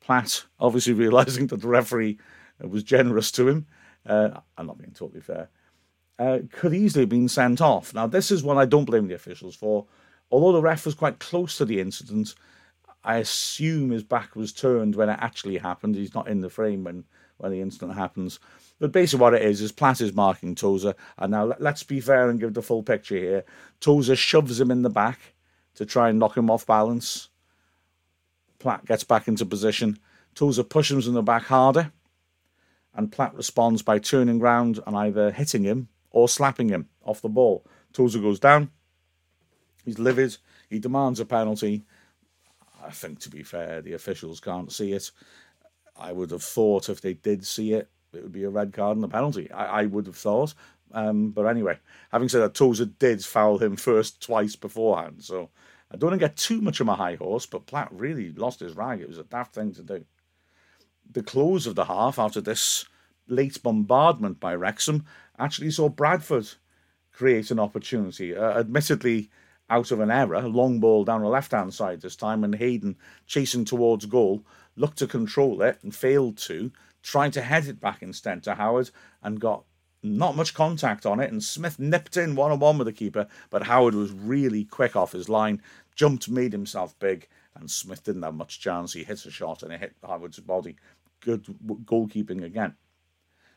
Platt, 0.00 0.46
obviously 0.58 0.92
realizing 0.94 1.48
that 1.48 1.60
the 1.60 1.68
referee 1.68 2.18
was 2.60 2.82
generous 2.82 3.30
to 3.32 3.48
him, 3.48 3.66
uh, 4.06 4.30
I'm 4.56 4.66
not 4.66 4.78
being 4.78 4.92
totally 4.92 5.20
fair, 5.20 5.48
uh, 6.18 6.38
could 6.52 6.74
easily 6.74 7.02
have 7.02 7.08
been 7.08 7.28
sent 7.28 7.60
off. 7.60 7.94
Now, 7.94 8.06
this 8.06 8.30
is 8.30 8.42
one 8.42 8.58
I 8.58 8.66
don't 8.66 8.84
blame 8.84 9.08
the 9.08 9.14
officials 9.14 9.56
for. 9.56 9.86
Although 10.30 10.52
the 10.52 10.62
ref 10.62 10.86
was 10.86 10.94
quite 10.94 11.18
close 11.18 11.58
to 11.58 11.64
the 11.64 11.80
incident, 11.80 12.34
I 13.04 13.16
assume 13.16 13.90
his 13.90 14.02
back 14.02 14.34
was 14.34 14.52
turned 14.52 14.96
when 14.96 15.08
it 15.08 15.18
actually 15.20 15.58
happened. 15.58 15.94
He's 15.94 16.14
not 16.14 16.28
in 16.28 16.40
the 16.40 16.48
frame 16.48 16.84
when, 16.84 17.04
when 17.36 17.52
the 17.52 17.60
incident 17.60 17.94
happens. 17.94 18.38
But 18.78 18.92
basically, 18.92 19.22
what 19.22 19.34
it 19.34 19.42
is 19.42 19.60
is 19.60 19.72
Platt 19.72 20.00
is 20.00 20.14
marking 20.14 20.54
Tozer. 20.54 20.94
And 21.18 21.32
now 21.32 21.44
let, 21.44 21.60
us 21.60 21.82
be 21.82 22.00
fair 22.00 22.30
and 22.30 22.40
give 22.40 22.54
the 22.54 22.62
full 22.62 22.82
picture 22.82 23.16
here. 23.16 23.44
Tozer 23.80 24.16
shoves 24.16 24.58
him 24.58 24.70
in 24.70 24.82
the 24.82 24.90
back 24.90 25.18
to 25.74 25.84
try 25.84 26.08
and 26.08 26.18
knock 26.18 26.36
him 26.36 26.50
off 26.50 26.66
balance. 26.66 27.28
Platt 28.58 28.86
gets 28.86 29.04
back 29.04 29.28
into 29.28 29.44
position. 29.44 29.98
Tozer 30.34 30.64
pushes 30.64 31.06
him 31.06 31.10
in 31.10 31.14
the 31.14 31.22
back 31.22 31.44
harder, 31.44 31.92
and 32.94 33.10
Platt 33.10 33.34
responds 33.34 33.82
by 33.82 33.98
turning 33.98 34.38
round 34.38 34.80
and 34.86 34.96
either 34.96 35.30
hitting 35.32 35.64
him 35.64 35.88
or 36.10 36.28
slapping 36.28 36.68
him 36.68 36.88
off 37.04 37.20
the 37.20 37.28
ball. 37.28 37.66
Tozer 37.92 38.20
goes 38.20 38.38
down. 38.38 38.70
He's 39.84 39.98
livid. 39.98 40.36
He 40.70 40.78
demands 40.78 41.20
a 41.20 41.24
penalty. 41.24 41.84
I 42.84 42.90
think, 42.90 43.18
to 43.20 43.30
be 43.30 43.42
fair, 43.42 43.82
the 43.82 43.94
officials 43.94 44.40
can't 44.40 44.70
see 44.70 44.92
it. 44.92 45.10
I 45.96 46.12
would 46.12 46.30
have 46.30 46.42
thought 46.42 46.88
if 46.88 47.00
they 47.00 47.14
did 47.14 47.46
see 47.46 47.72
it, 47.72 47.88
it 48.12 48.22
would 48.22 48.32
be 48.32 48.44
a 48.44 48.50
red 48.50 48.72
card 48.72 48.96
and 48.96 49.04
a 49.04 49.08
penalty. 49.08 49.50
I, 49.50 49.82
I 49.82 49.86
would 49.86 50.06
have 50.06 50.16
thought. 50.16 50.54
Um, 50.92 51.30
but 51.30 51.46
anyway, 51.46 51.78
having 52.12 52.28
said 52.28 52.40
that, 52.42 52.54
Tozer 52.54 52.86
did 52.86 53.24
foul 53.24 53.58
him 53.58 53.76
first 53.76 54.22
twice 54.22 54.54
beforehand. 54.54 55.24
So 55.24 55.50
I 55.90 55.96
don't 55.96 56.10
want 56.10 56.20
to 56.20 56.26
get 56.26 56.36
too 56.36 56.60
much 56.60 56.80
of 56.80 56.86
my 56.86 56.94
high 56.94 57.16
horse, 57.16 57.46
but 57.46 57.66
Platt 57.66 57.88
really 57.92 58.32
lost 58.32 58.60
his 58.60 58.76
rag. 58.76 59.00
It 59.00 59.08
was 59.08 59.18
a 59.18 59.24
daft 59.24 59.54
thing 59.54 59.72
to 59.74 59.82
do. 59.82 60.04
The 61.10 61.22
close 61.22 61.66
of 61.66 61.74
the 61.74 61.84
half, 61.84 62.18
after 62.18 62.40
this 62.40 62.84
late 63.28 63.62
bombardment 63.62 64.40
by 64.40 64.54
Wrexham, 64.54 65.04
actually 65.38 65.70
saw 65.70 65.88
Bradford 65.88 66.48
create 67.12 67.50
an 67.50 67.60
opportunity. 67.60 68.36
Uh, 68.36 68.58
admittedly, 68.58 69.30
out 69.70 69.90
of 69.90 70.00
an 70.00 70.10
error, 70.10 70.42
long 70.42 70.80
ball 70.80 71.04
down 71.04 71.22
the 71.22 71.28
left 71.28 71.52
hand 71.52 71.72
side 71.72 72.00
this 72.00 72.16
time, 72.16 72.44
and 72.44 72.54
Hayden 72.54 72.96
chasing 73.26 73.64
towards 73.64 74.06
goal 74.06 74.44
looked 74.76 74.98
to 74.98 75.06
control 75.06 75.62
it 75.62 75.78
and 75.82 75.94
failed 75.94 76.36
to, 76.38 76.70
trying 77.02 77.30
to 77.32 77.42
head 77.42 77.66
it 77.66 77.80
back 77.80 78.02
instead 78.02 78.42
to 78.42 78.54
Howard 78.54 78.90
and 79.22 79.40
got 79.40 79.64
not 80.02 80.36
much 80.36 80.52
contact 80.52 81.06
on 81.06 81.20
it. 81.20 81.32
And 81.32 81.42
Smith 81.42 81.78
nipped 81.78 82.16
in 82.16 82.34
one 82.34 82.50
on 82.50 82.58
one 82.58 82.78
with 82.78 82.86
the 82.86 82.92
keeper, 82.92 83.26
but 83.50 83.62
Howard 83.62 83.94
was 83.94 84.12
really 84.12 84.64
quick 84.64 84.96
off 84.96 85.12
his 85.12 85.28
line, 85.28 85.62
jumped, 85.94 86.28
made 86.28 86.52
himself 86.52 86.98
big, 86.98 87.28
and 87.54 87.70
Smith 87.70 88.02
didn't 88.04 88.22
have 88.22 88.34
much 88.34 88.60
chance. 88.60 88.92
He 88.92 89.04
hit 89.04 89.24
a 89.26 89.30
shot 89.30 89.62
and 89.62 89.72
it 89.72 89.80
hit 89.80 89.96
Howard's 90.02 90.40
body. 90.40 90.76
Good 91.20 91.44
goalkeeping 91.84 92.44
again. 92.44 92.74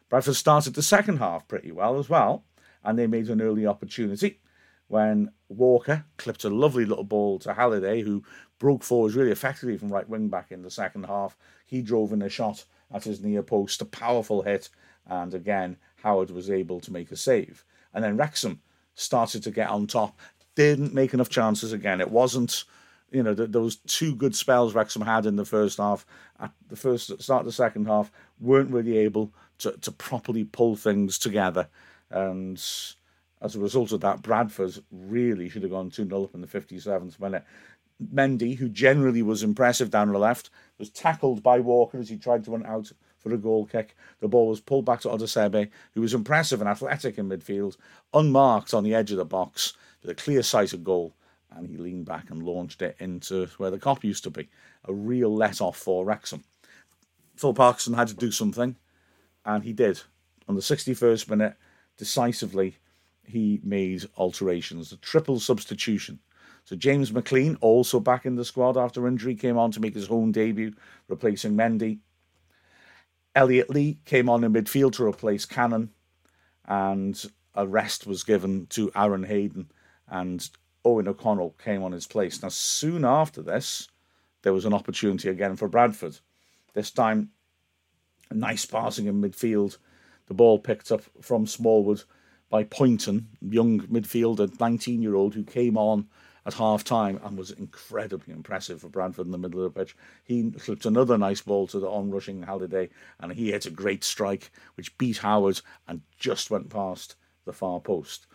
Bradford 0.10 0.36
started 0.36 0.74
the 0.74 0.82
second 0.82 1.18
half 1.18 1.48
pretty 1.48 1.72
well 1.72 2.00
as 2.00 2.10
well, 2.10 2.46
and 2.84 2.98
they 2.98 3.08
made 3.08 3.30
an 3.30 3.42
early 3.42 3.66
opportunity 3.66 4.40
when 4.88 5.32
Walker 5.50 6.06
clipped 6.16 6.46
a 6.46 6.50
lovely 6.50 6.86
little 6.86 7.04
ball 7.04 7.40
to 7.40 7.54
Halliday, 7.54 8.02
who 8.02 8.24
broke 8.58 8.84
forwards 8.84 9.16
really 9.16 9.32
effectively 9.32 9.78
from 9.78 9.90
right 9.90 10.08
wing 10.08 10.30
back 10.30 10.52
in 10.52 10.62
the 10.62 10.72
second 10.72 11.06
half. 11.06 11.38
He 11.66 11.82
drove 11.82 12.14
in 12.14 12.22
a 12.22 12.30
shot 12.30 12.64
at 12.94 13.04
his 13.04 13.22
near 13.22 13.44
post, 13.44 13.82
a 13.82 13.86
powerful 13.86 14.44
hit, 14.44 14.70
and 15.06 15.34
again, 15.34 15.78
Howard 16.04 16.32
was 16.32 16.50
able 16.50 16.80
to 16.82 16.94
make 16.94 17.12
a 17.12 17.18
save. 17.18 17.66
And 17.94 18.04
then 18.04 18.16
Wrexham 18.16 18.62
started 18.96 19.44
to 19.44 19.52
get 19.52 19.70
on 19.70 19.88
top, 19.88 20.18
didn't 20.56 20.94
make 20.94 21.14
enough 21.14 21.30
chances 21.30 21.74
again. 21.74 22.00
It 22.00 22.12
wasn't, 22.12 22.64
you 23.12 23.24
know, 23.24 23.34
th- 23.34 23.52
those 23.52 23.78
two 23.78 24.16
good 24.16 24.36
spells 24.36 24.74
Wrexham 24.74 25.02
had 25.02 25.26
in 25.26 25.36
the 25.36 25.46
first 25.46 25.78
half, 25.78 26.06
at 26.40 26.52
the 26.70 26.76
first 26.76 27.22
start 27.22 27.42
of 27.42 27.46
the 27.46 27.52
second 27.52 27.88
half, 27.88 28.12
weren't 28.40 28.72
really 28.72 28.98
able 28.98 29.34
to, 29.60 29.72
to 29.82 29.92
properly 29.92 30.44
pull 30.44 30.76
things 30.76 31.18
together. 31.18 31.68
And 32.10 32.58
as 33.42 33.56
a 33.56 33.60
result 33.60 33.92
of 33.92 34.02
that, 34.02 34.22
Bradford 34.22 34.78
really 34.92 35.50
should 35.50 35.64
have 35.64 35.72
gone 35.72 35.90
2 35.90 36.08
0 36.08 36.24
up 36.24 36.36
in 36.36 36.42
the 36.42 36.48
57th 36.48 37.20
minute. 37.20 37.44
Mendy, 38.14 38.56
who 38.58 38.70
generally 38.70 39.24
was 39.24 39.42
impressive 39.42 39.90
down 39.90 40.12
the 40.12 40.20
left, 40.20 40.50
was 40.78 40.90
tackled 40.90 41.42
by 41.42 41.60
Walker 41.60 41.98
as 41.98 42.10
he 42.10 42.18
tried 42.18 42.44
to 42.44 42.52
run 42.52 42.66
out 42.66 42.92
for 43.18 43.34
a 43.34 43.38
goal 43.38 43.66
kick. 43.66 43.96
The 44.20 44.28
ball 44.28 44.50
was 44.50 44.62
pulled 44.62 44.86
back 44.86 45.02
to 45.02 45.10
Odisebe, 45.10 45.70
who 45.94 46.02
was 46.02 46.14
impressive 46.14 46.62
and 46.62 46.70
athletic 46.70 47.18
in 47.18 47.28
midfield, 47.28 47.78
unmarked 48.14 48.74
on 48.74 48.84
the 48.84 48.94
edge 48.94 49.12
of 49.12 49.18
the 49.18 49.26
box, 49.26 49.74
with 50.02 50.12
a 50.12 50.16
clear 50.16 50.44
sight 50.44 50.74
of 50.74 50.84
goal. 50.84 51.16
And 51.58 51.68
he 51.68 51.78
leaned 51.78 52.06
back 52.06 52.30
and 52.30 52.44
launched 52.44 52.84
it 52.84 52.96
into 53.00 53.48
where 53.58 53.72
the 53.72 53.80
Kop 53.80 54.04
used 54.04 54.24
to 54.26 54.30
be. 54.30 54.48
A 54.86 54.94
real 54.94 55.36
let 55.36 55.60
off 55.60 55.76
for 55.76 56.06
Wrexham. 56.06 56.44
Phil 57.36 57.56
Parkinson 57.56 57.96
had 57.96 58.10
to 58.10 58.16
do 58.16 58.30
something, 58.30 58.76
and 59.44 59.64
he 59.64 59.74
did. 59.74 60.00
On 60.48 60.54
the 60.54 60.62
61st 60.62 61.28
minute, 61.30 61.56
decisively, 61.98 62.76
he 63.26 63.60
made 63.64 64.06
alterations. 64.18 64.92
A 64.92 64.98
triple 64.98 65.40
substitution. 65.40 66.20
So 66.64 66.76
James 66.76 67.12
McClean, 67.12 67.58
also 67.60 68.00
back 68.00 68.28
in 68.28 68.36
the 68.36 68.46
squad 68.46 68.78
after 68.78 69.08
injury, 69.08 69.34
came 69.34 69.58
on 69.58 69.72
to 69.72 69.80
make 69.80 69.96
his 69.96 70.08
home 70.08 70.32
debut, 70.32 70.74
replacing 71.08 71.56
Mendy. 71.56 72.00
Elliot 73.34 73.70
Lee 73.72 73.98
came 74.06 74.30
on 74.30 74.44
in 74.44 74.54
midfield 74.54 74.94
to 74.94 75.06
replace 75.06 75.46
Cannon, 75.46 75.90
and 76.66 77.26
a 77.56 77.66
rest 77.66 78.06
was 78.06 78.24
given 78.24 78.68
to 78.68 78.92
Aaron 78.96 79.24
Hayden, 79.24 79.72
and 80.08 80.48
Eoghan 80.86 81.08
O'Connell 81.08 81.56
came 81.64 81.84
on 81.84 81.92
his 81.92 82.08
place. 82.08 82.42
Now, 82.42 82.50
soon 82.50 83.04
after 83.04 83.42
this, 83.42 83.90
there 84.44 84.54
was 84.54 84.66
an 84.66 84.74
opportunity 84.74 85.30
again 85.30 85.56
for 85.56 85.68
Bradford. 85.68 86.20
This 86.74 86.92
time, 86.92 87.32
a 88.30 88.34
nice 88.34 88.66
passing 88.66 89.08
in 89.08 89.22
midfield. 89.22 89.78
The 90.28 90.34
ball 90.34 90.60
picked 90.60 90.92
up 90.92 91.02
from 91.22 91.48
Smallwood 91.48 92.04
by 92.50 92.64
Pointon, 92.64 93.28
young 93.42 93.82
midfielder, 93.82 94.60
19 94.60 95.02
year 95.02 95.16
old, 95.16 95.34
who 95.34 95.44
came 95.44 95.78
on 95.78 96.08
at 96.46 96.54
half 96.54 96.84
time 96.84 97.20
and 97.24 97.38
was 97.38 97.52
incredibly 97.52 98.34
impressive 98.34 98.80
for 98.80 98.88
Bradford 98.88 99.26
in 99.26 99.34
the 99.34 99.38
middle 99.38 99.66
of 99.66 99.74
the 99.74 99.80
pitch. 99.80 99.98
He 100.24 100.54
slipped 100.58 100.86
another 100.86 101.18
nice 101.18 101.42
ball 101.42 101.68
to 101.68 101.80
the 101.80 101.90
onrushing 101.90 102.44
Halliday 102.44 102.90
and 103.20 103.34
he 103.34 103.52
hit 103.52 103.66
a 103.66 103.70
great 103.70 104.06
strike 104.06 104.50
which 104.76 104.98
beat 104.98 105.18
Howard 105.18 105.60
and 105.90 106.02
just 106.18 106.50
went 106.50 106.70
past 106.70 107.16
the 107.44 107.52
far 107.52 107.82
post. 107.82 108.28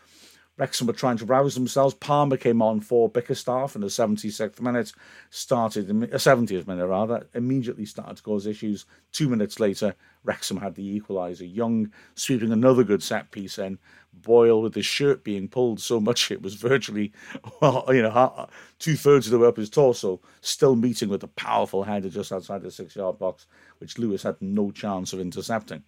Wrexham 0.59 0.87
were 0.87 0.93
trying 0.93 1.17
to 1.17 1.25
rouse 1.25 1.55
themselves. 1.55 1.95
Palmer 1.95 2.37
came 2.37 2.61
on 2.61 2.81
for 2.81 3.09
Bickerstaff 3.09 3.75
in 3.75 3.81
the 3.81 3.87
76th 3.87 4.61
minute, 4.61 4.93
started, 5.31 5.89
uh, 5.89 6.19
70th 6.19 6.67
minute 6.67 6.87
rather, 6.87 7.27
immediately 7.33 7.87
started 7.87 8.19
to 8.19 8.23
cause 8.23 8.47
issues. 8.47 8.85
Two 9.13 9.31
minutes 9.31 9.59
later, 9.59 9.95
Wrexham 10.25 10.59
had 10.59 10.75
the 10.75 11.01
equaliser. 11.01 11.53
Young 11.53 11.91
sweeping 12.15 12.53
another 12.53 12.85
good 12.85 13.03
set 13.03 13.31
piece 13.31 13.59
in. 13.59 13.79
Boyle 14.13 14.61
with 14.61 14.75
his 14.75 14.85
shirt 14.85 15.25
being 15.25 15.49
pulled 15.49 15.81
so 15.81 15.99
much 15.99 16.31
it 16.31 16.43
was 16.43 16.55
virtually, 16.55 17.13
you 17.63 18.03
know, 18.03 18.49
two 18.79 18.95
thirds 18.95 19.27
of 19.27 19.33
the 19.33 19.39
way 19.39 19.49
up 19.49 19.57
his 19.57 19.71
torso, 19.71 20.21
still 20.43 20.77
meeting 20.77 21.09
with 21.09 21.23
a 21.23 21.29
powerful 21.29 21.85
header 21.85 22.11
just 22.11 22.31
outside 22.31 22.61
the 22.61 22.71
six 22.71 22.95
yard 22.95 23.19
box, 23.19 23.47
which 23.79 23.99
Lewis 23.99 24.23
had 24.23 24.37
no 24.43 24.71
chance 24.71 25.15
of 25.15 25.21
intercepting. 25.21 25.83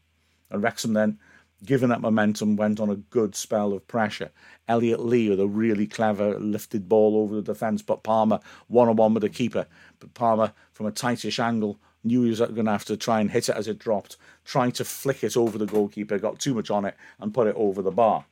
And 0.50 0.62
Wrexham 0.62 0.94
then 0.94 1.18
given 1.64 1.90
that 1.90 2.00
momentum, 2.00 2.56
went 2.56 2.80
on 2.80 2.90
a 2.90 2.96
good 2.96 3.34
spell 3.34 3.72
of 3.72 3.86
pressure. 3.86 4.30
Elliot 4.68 5.00
Lee 5.00 5.30
with 5.30 5.40
a 5.40 5.46
really 5.46 5.86
clever 5.86 6.38
lifted 6.38 6.88
ball 6.88 7.16
over 7.16 7.34
the 7.34 7.42
defence, 7.42 7.82
but 7.82 8.02
Palmer 8.02 8.40
one 8.68 8.88
on 8.88 8.96
one 8.96 9.14
with 9.14 9.22
the 9.22 9.28
keeper. 9.28 9.66
But 9.98 10.14
Palmer, 10.14 10.52
from 10.72 10.86
a 10.86 10.92
tightish 10.92 11.38
angle, 11.38 11.78
knew 12.02 12.22
he 12.22 12.30
was 12.30 12.40
going 12.40 12.66
to 12.66 12.70
have 12.70 12.84
to 12.84 12.96
try 12.96 13.20
and 13.20 13.30
hit 13.30 13.48
it 13.48 13.56
as 13.56 13.68
it 13.68 13.78
dropped, 13.78 14.16
trying 14.44 14.72
to 14.72 14.84
flick 14.84 15.24
it 15.24 15.36
over 15.36 15.58
the 15.58 15.66
goalkeeper, 15.66 16.18
got 16.18 16.38
too 16.38 16.54
much 16.54 16.70
on 16.70 16.84
it 16.84 16.94
and 17.18 17.34
put 17.34 17.46
it 17.46 17.56
over 17.56 17.82
the 17.82 17.90
bar. 17.90 18.26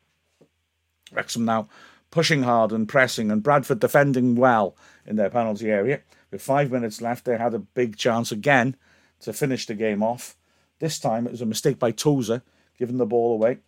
Wrexham 1.13 1.45
now 1.45 1.69
pushing 2.11 2.43
hard 2.43 2.73
and 2.73 2.89
pressing, 2.89 3.31
and 3.31 3.43
Bradford 3.43 3.81
defending 3.81 4.37
well 4.37 4.77
in 5.07 5.17
their 5.17 5.31
penalty 5.31 5.71
area. 5.71 6.03
With 6.31 6.43
five 6.43 6.71
minutes 6.71 7.01
left, 7.01 7.25
they 7.25 7.39
had 7.39 7.55
a 7.55 7.59
big 7.59 7.97
chance 7.97 8.31
again 8.31 8.77
to 9.21 9.33
finish 9.33 9.67
the 9.67 9.75
game 9.75 10.03
off. 10.03 10.37
This 10.79 10.99
time 10.99 11.27
it 11.27 11.33
was 11.33 11.41
a 11.41 11.47
mistake 11.47 11.79
by 11.79 11.91
Tozer 11.91 12.43
giving 12.83 12.99
the 12.99 13.07
ball 13.07 13.33
away. 13.33 13.59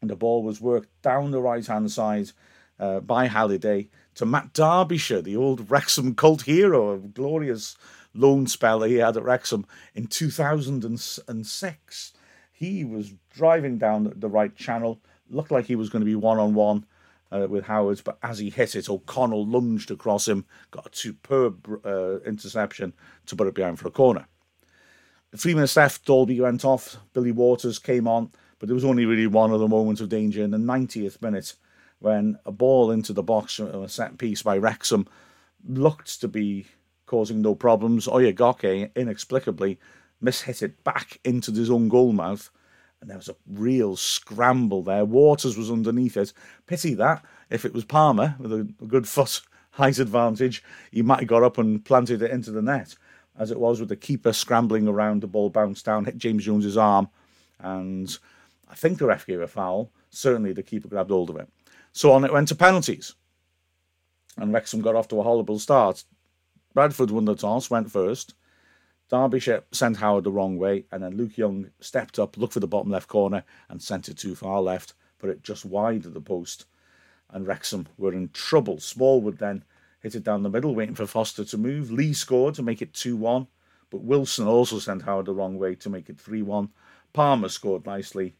And 0.00 0.08
the 0.08 0.16
ball 0.16 0.42
was 0.42 0.58
worked 0.58 0.88
down 1.02 1.32
the 1.32 1.42
right 1.42 1.66
hand 1.66 1.92
side 1.92 2.30
uh, 2.80 3.00
by 3.00 3.26
Halliday 3.26 3.90
to 4.14 4.24
Matt 4.24 4.54
Derbyshire, 4.54 5.20
the 5.20 5.36
old 5.36 5.70
Wrexham 5.70 6.14
cult 6.14 6.42
hero, 6.42 6.94
a 6.94 6.98
glorious 6.98 7.76
loan 8.14 8.46
spell 8.46 8.78
that 8.78 8.88
he 8.88 8.94
had 8.94 9.18
at 9.18 9.22
Wrexham 9.22 9.66
in 9.94 10.06
2006. 10.06 12.12
He 12.50 12.84
was 12.86 13.12
driving 13.28 13.76
down 13.76 14.10
the 14.16 14.30
right 14.30 14.56
channel, 14.56 15.02
looked 15.28 15.50
like 15.50 15.66
he 15.66 15.76
was 15.76 15.90
going 15.90 16.00
to 16.00 16.06
be 16.06 16.16
one 16.16 16.38
on 16.38 16.54
one 16.54 16.86
with 17.30 17.66
Howard, 17.66 18.00
but 18.02 18.16
as 18.22 18.38
he 18.38 18.48
hit 18.48 18.74
it, 18.74 18.88
O'Connell 18.88 19.46
lunged 19.46 19.90
across 19.90 20.26
him, 20.26 20.46
got 20.70 20.86
a 20.86 20.96
superb 20.96 21.68
uh, 21.84 22.20
interception 22.20 22.94
to 23.26 23.36
put 23.36 23.46
it 23.46 23.54
behind 23.54 23.78
for 23.78 23.88
a 23.88 23.90
corner. 23.90 24.26
Three 25.36 25.54
minutes 25.54 25.76
left, 25.76 26.06
Dalby 26.06 26.40
went 26.40 26.64
off, 26.64 26.96
Billy 27.12 27.30
Waters 27.30 27.78
came 27.78 28.08
on, 28.08 28.30
but 28.58 28.68
there 28.68 28.74
was 28.74 28.86
only 28.86 29.04
really 29.04 29.26
one 29.26 29.52
other 29.52 29.68
moment 29.68 30.00
of 30.00 30.08
danger 30.08 30.42
in 30.42 30.50
the 30.50 30.56
90th 30.56 31.20
minute 31.20 31.54
when 31.98 32.38
a 32.46 32.52
ball 32.52 32.90
into 32.90 33.12
the 33.12 33.22
box 33.22 33.54
from 33.54 33.66
a 33.66 33.88
set 33.88 34.16
piece 34.16 34.42
by 34.42 34.56
Wrexham 34.56 35.06
looked 35.68 36.20
to 36.22 36.28
be 36.28 36.66
causing 37.04 37.42
no 37.42 37.54
problems. 37.54 38.06
Oyegoke 38.06 38.94
inexplicably 38.94 39.78
mishit 40.22 40.62
it 40.62 40.82
back 40.84 41.20
into 41.22 41.52
his 41.52 41.70
own 41.70 41.88
goal 41.88 42.12
mouth, 42.12 42.50
and 43.02 43.10
there 43.10 43.18
was 43.18 43.28
a 43.28 43.36
real 43.46 43.94
scramble 43.94 44.82
there. 44.82 45.04
Waters 45.04 45.58
was 45.58 45.70
underneath 45.70 46.16
it. 46.16 46.32
Pity 46.66 46.94
that. 46.94 47.22
If 47.50 47.66
it 47.66 47.74
was 47.74 47.84
Palmer 47.84 48.36
with 48.38 48.52
a 48.52 48.64
good 48.86 49.06
foot 49.06 49.42
height 49.72 49.98
advantage, 49.98 50.62
he 50.90 51.02
might 51.02 51.20
have 51.20 51.28
got 51.28 51.42
up 51.42 51.58
and 51.58 51.84
planted 51.84 52.22
it 52.22 52.30
into 52.30 52.50
the 52.50 52.62
net 52.62 52.94
as 53.38 53.50
it 53.50 53.60
was 53.60 53.80
with 53.80 53.88
the 53.88 53.96
keeper 53.96 54.32
scrambling 54.32 54.88
around, 54.88 55.22
the 55.22 55.26
ball 55.26 55.50
bounced 55.50 55.84
down, 55.84 56.04
hit 56.04 56.18
James 56.18 56.44
Jones's 56.44 56.76
arm, 56.76 57.08
and 57.60 58.18
I 58.68 58.74
think 58.74 58.98
the 58.98 59.06
ref 59.06 59.26
gave 59.26 59.40
a 59.40 59.46
foul. 59.46 59.90
Certainly 60.10 60.52
the 60.54 60.62
keeper 60.62 60.88
grabbed 60.88 61.10
hold 61.10 61.30
of 61.30 61.36
it. 61.36 61.48
So 61.92 62.12
on 62.12 62.24
it 62.24 62.32
went 62.32 62.48
to 62.48 62.54
penalties. 62.54 63.14
And 64.36 64.52
Wrexham 64.52 64.82
got 64.82 64.94
off 64.94 65.08
to 65.08 65.20
a 65.20 65.22
horrible 65.22 65.58
start. 65.58 66.04
Bradford 66.74 67.10
won 67.10 67.24
the 67.24 67.34
toss, 67.34 67.70
went 67.70 67.90
first. 67.90 68.34
Derbyshire 69.08 69.64
sent 69.72 69.96
Howard 69.98 70.24
the 70.24 70.32
wrong 70.32 70.58
way, 70.58 70.84
and 70.90 71.02
then 71.02 71.16
Luke 71.16 71.38
Young 71.38 71.70
stepped 71.80 72.18
up, 72.18 72.36
looked 72.36 72.52
for 72.52 72.60
the 72.60 72.66
bottom 72.66 72.90
left 72.90 73.08
corner, 73.08 73.44
and 73.68 73.80
sent 73.80 74.08
it 74.08 74.18
too 74.18 74.34
far 74.34 74.60
left, 74.60 74.94
put 75.18 75.30
it 75.30 75.42
just 75.42 75.64
wide 75.64 76.04
of 76.04 76.12
the 76.12 76.20
post. 76.20 76.66
And 77.30 77.46
Wrexham 77.46 77.86
were 77.96 78.12
in 78.12 78.30
trouble. 78.30 78.78
Smallwood 78.80 79.38
then 79.38 79.64
hit 80.00 80.14
it 80.14 80.24
down 80.24 80.42
the 80.42 80.50
middle, 80.50 80.74
waiting 80.74 80.94
for 80.94 81.06
Foster 81.06 81.44
to 81.44 81.58
move. 81.58 81.90
Lee 81.90 82.12
scored 82.12 82.54
to 82.54 82.62
make 82.62 82.82
it 82.82 82.92
2 82.92 83.16
1, 83.16 83.46
but 83.90 84.02
Wilson 84.02 84.46
also 84.46 84.78
sent 84.78 85.02
Howard 85.02 85.26
the 85.26 85.34
wrong 85.34 85.58
way 85.58 85.74
to 85.76 85.90
make 85.90 86.08
it 86.08 86.20
3 86.20 86.42
1. 86.42 86.70
Palmer 87.12 87.48
scored 87.48 87.86
nicely. 87.86 88.36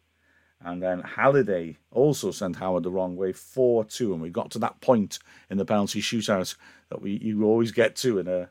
And 0.61 0.83
then 0.83 1.01
Halliday 1.01 1.77
also 1.91 2.31
sent 2.31 2.57
Howard 2.57 2.83
the 2.83 2.91
wrong 2.91 3.15
way, 3.17 3.33
4 3.33 3.85
2. 3.85 4.13
And 4.13 4.23
we 4.23 4.31
got 4.31 4.51
to 4.53 4.59
that 4.61 4.81
point 4.81 5.19
in 5.51 5.59
the 5.59 5.65
penalty 5.65 6.01
shootout 6.01 6.57
that 6.89 7.03
we 7.03 7.19
you 7.19 7.45
always 7.45 7.73
get 7.73 7.95
to 7.97 8.19
in 8.19 8.29
a, 8.29 8.51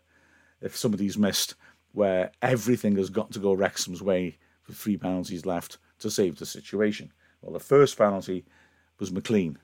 if 0.61 0.75
somebody's 0.75 1.17
missed, 1.17 1.55
where 1.93 2.31
everything 2.41 2.95
has 2.97 3.09
got 3.09 3.31
to 3.31 3.39
go 3.39 3.53
Wrexham's 3.53 4.03
way 4.03 4.37
with 4.67 4.77
three 4.77 4.97
penalties 4.97 5.45
left 5.45 5.77
to 5.99 6.11
save 6.11 6.37
the 6.37 6.45
situation. 6.45 7.11
Well, 7.41 7.53
the 7.53 7.59
first 7.59 7.97
penalty 7.97 8.45
was 8.99 9.11
McClean, 9.11 9.57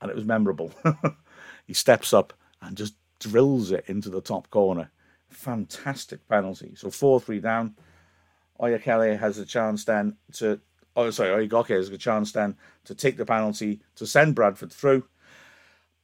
and 0.00 0.10
it 0.10 0.14
was 0.14 0.24
memorable. 0.24 0.72
he 1.66 1.74
steps 1.74 2.12
up 2.12 2.32
and 2.60 2.76
just 2.76 2.94
drills 3.18 3.70
it 3.72 3.84
into 3.86 4.08
the 4.08 4.20
top 4.20 4.50
corner. 4.50 4.90
Fantastic 5.28 6.26
penalty. 6.28 6.74
So 6.76 6.90
4 6.90 7.20
3 7.20 7.40
down. 7.40 7.74
Oyakele 8.60 9.18
has 9.18 9.38
a 9.38 9.44
chance 9.44 9.84
then 9.84 10.16
to, 10.34 10.60
oh, 10.96 11.10
sorry, 11.10 11.46
Oyegoke 11.46 11.76
has 11.76 11.90
a 11.90 11.98
chance 11.98 12.32
then 12.32 12.56
to 12.84 12.94
take 12.94 13.16
the 13.16 13.26
penalty 13.26 13.80
to 13.96 14.06
send 14.06 14.34
Bradford 14.34 14.72
through. 14.72 15.04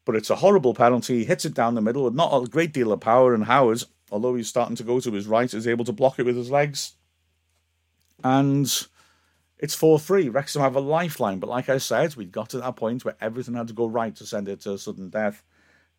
But 0.05 0.17
it's 0.17 0.31
a 0.31 0.37
horrible 0.37 0.75
penalty. 0.75 1.21
He 1.21 1.25
hits 1.25 1.45
it 1.45 1.55
down 1.55 1.75
the 1.75 1.81
middle 1.81 2.05
with 2.05 2.15
not 2.15 2.37
a 2.37 2.47
great 2.47 2.73
deal 2.73 2.93
of 2.93 3.01
power, 3.01 3.35
and 3.35 3.45
Howard, 3.45 3.85
although 4.11 4.35
he's 4.35 4.49
starting 4.49 4.77
to 4.77 4.83
go 4.83 5.01
to 5.01 5.13
his 5.13 5.27
right, 5.27 5.53
is 5.55 5.69
able 5.69 5.85
to 5.85 5.93
block 5.93 6.19
it 6.19 6.27
with 6.27 6.37
his 6.37 6.51
legs. 6.51 6.95
And 8.25 8.69
it's 9.59 9.75
4 9.75 9.99
3. 9.99 10.29
Wrexham 10.29 10.61
have 10.61 10.77
a 10.77 10.81
lifeline, 10.81 11.39
but 11.39 11.49
like 11.49 11.69
I 11.69 11.79
said, 11.79 12.17
we'd 12.17 12.33
got 12.33 12.51
to 12.51 12.59
that 12.59 12.77
point 12.77 13.05
where 13.05 13.17
everything 13.21 13.55
had 13.55 13.69
to 13.69 13.75
go 13.75 13.87
right 13.87 14.15
to 14.17 14.27
send 14.27 14.49
it 14.49 14.61
to 14.63 14.73
a 14.73 14.79
sudden 14.79 15.09
death. 15.09 15.43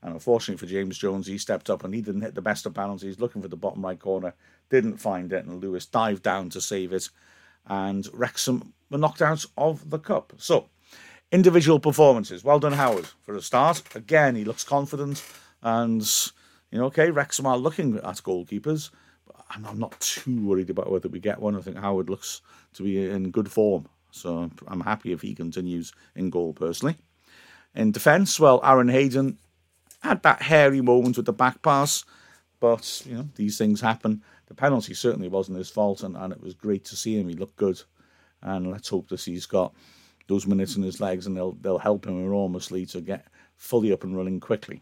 And 0.03 0.13
unfortunately 0.13 0.57
for 0.57 0.71
James 0.71 0.97
Jones, 0.97 1.27
he 1.27 1.37
stepped 1.37 1.69
up 1.69 1.83
and 1.83 1.93
he 1.93 2.01
didn't 2.01 2.21
hit 2.21 2.35
the 2.35 2.41
best 2.41 2.65
of 2.65 2.73
penalties, 2.73 3.21
looking 3.21 3.41
for 3.41 3.47
the 3.47 3.55
bottom 3.55 3.83
right 3.83 3.97
corner, 3.97 4.33
didn't 4.69 4.97
find 4.97 5.31
it, 5.31 5.45
and 5.45 5.61
Lewis 5.61 5.85
dived 5.85 6.21
down 6.21 6.49
to 6.49 6.59
save 6.59 6.91
it. 6.91 7.09
And 7.65 8.07
Wrexham 8.11 8.73
were 8.89 8.97
knocked 8.97 9.21
out 9.21 9.45
of 9.57 9.89
the 9.89 9.99
cup. 9.99 10.33
So, 10.37 10.67
individual 11.31 11.79
performances. 11.79 12.43
Well 12.43 12.59
done, 12.59 12.73
Howard, 12.73 13.07
for 13.21 13.35
a 13.35 13.41
start. 13.41 13.81
Again, 13.95 14.35
he 14.35 14.43
looks 14.43 14.65
confident. 14.65 15.23
And, 15.61 16.01
you 16.69 16.79
know, 16.79 16.85
okay, 16.87 17.09
Wrexham 17.09 17.45
are 17.45 17.57
looking 17.57 17.95
at 17.95 18.03
goalkeepers. 18.03 18.89
But 19.25 19.45
I'm 19.49 19.79
not 19.79 19.97
too 20.01 20.45
worried 20.45 20.69
about 20.69 20.91
whether 20.91 21.07
we 21.07 21.21
get 21.21 21.39
one. 21.39 21.55
I 21.55 21.61
think 21.61 21.77
Howard 21.77 22.09
looks 22.09 22.41
to 22.73 22.83
be 22.83 23.09
in 23.09 23.31
good 23.31 23.49
form. 23.49 23.87
So 24.11 24.51
I'm 24.67 24.81
happy 24.81 25.13
if 25.13 25.21
he 25.21 25.33
continues 25.33 25.93
in 26.13 26.29
goal 26.29 26.51
personally. 26.51 26.97
In 27.73 27.91
defence, 27.91 28.37
well, 28.37 28.59
Aaron 28.63 28.89
Hayden 28.89 29.37
had 30.03 30.23
that 30.23 30.41
hairy 30.41 30.81
moment 30.81 31.17
with 31.17 31.25
the 31.25 31.33
back 31.33 31.61
pass, 31.61 32.03
but 32.59 33.03
you 33.05 33.15
know 33.15 33.29
these 33.35 33.57
things 33.57 33.81
happen. 33.81 34.21
The 34.47 34.53
penalty 34.53 34.93
certainly 34.93 35.29
wasn't 35.29 35.57
his 35.57 35.69
fault, 35.69 36.03
and, 36.03 36.15
and 36.15 36.33
it 36.33 36.41
was 36.41 36.53
great 36.53 36.85
to 36.85 36.95
see 36.95 37.19
him. 37.19 37.29
He 37.29 37.35
looked 37.35 37.55
good, 37.55 37.81
and 38.41 38.69
let's 38.71 38.89
hope 38.89 39.09
that 39.09 39.21
he's 39.21 39.45
got 39.45 39.73
those 40.27 40.45
minutes 40.45 40.75
in 40.75 40.83
his 40.83 40.99
legs, 40.99 41.25
and 41.25 41.35
they'll 41.35 41.53
they'll 41.53 41.79
help 41.79 42.05
him 42.05 42.19
enormously 42.19 42.85
to 42.87 43.01
get 43.01 43.27
fully 43.55 43.91
up 43.91 44.03
and 44.03 44.15
running 44.15 44.39
quickly. 44.39 44.81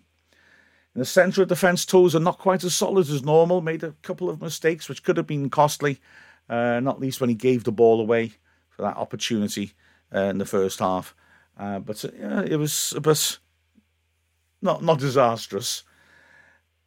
In 0.94 1.00
the 1.00 1.06
centre 1.06 1.42
of 1.42 1.48
defence, 1.48 1.86
Tozer 1.86 2.20
not 2.20 2.38
quite 2.38 2.64
as 2.64 2.76
solid 2.76 3.08
as 3.10 3.24
normal. 3.24 3.62
Made 3.62 3.84
a 3.84 3.96
couple 4.02 4.30
of 4.30 4.42
mistakes 4.42 4.90
which 4.90 5.04
could 5.04 5.16
have 5.16 5.28
been 5.28 5.50
costly, 5.50 6.02
uh, 6.50 6.82
not 6.82 7.00
least 7.00 7.22
when 7.22 7.30
he 7.30 7.36
gave 7.36 7.64
the 7.64 7.72
ball 7.72 8.02
away 8.02 8.34
for 8.70 8.82
that 8.82 8.98
opportunity 8.98 9.74
uh, 10.14 10.20
in 10.20 10.38
the 10.38 10.46
first 10.46 10.80
half. 10.80 11.16
Uh, 11.58 11.80
but 11.80 12.04
uh, 12.04 12.44
it 12.46 12.58
was 12.58 12.94
a 12.98 13.00
bit 13.02 13.38
not 14.62 14.84
not 14.84 15.00
disastrous. 15.00 15.84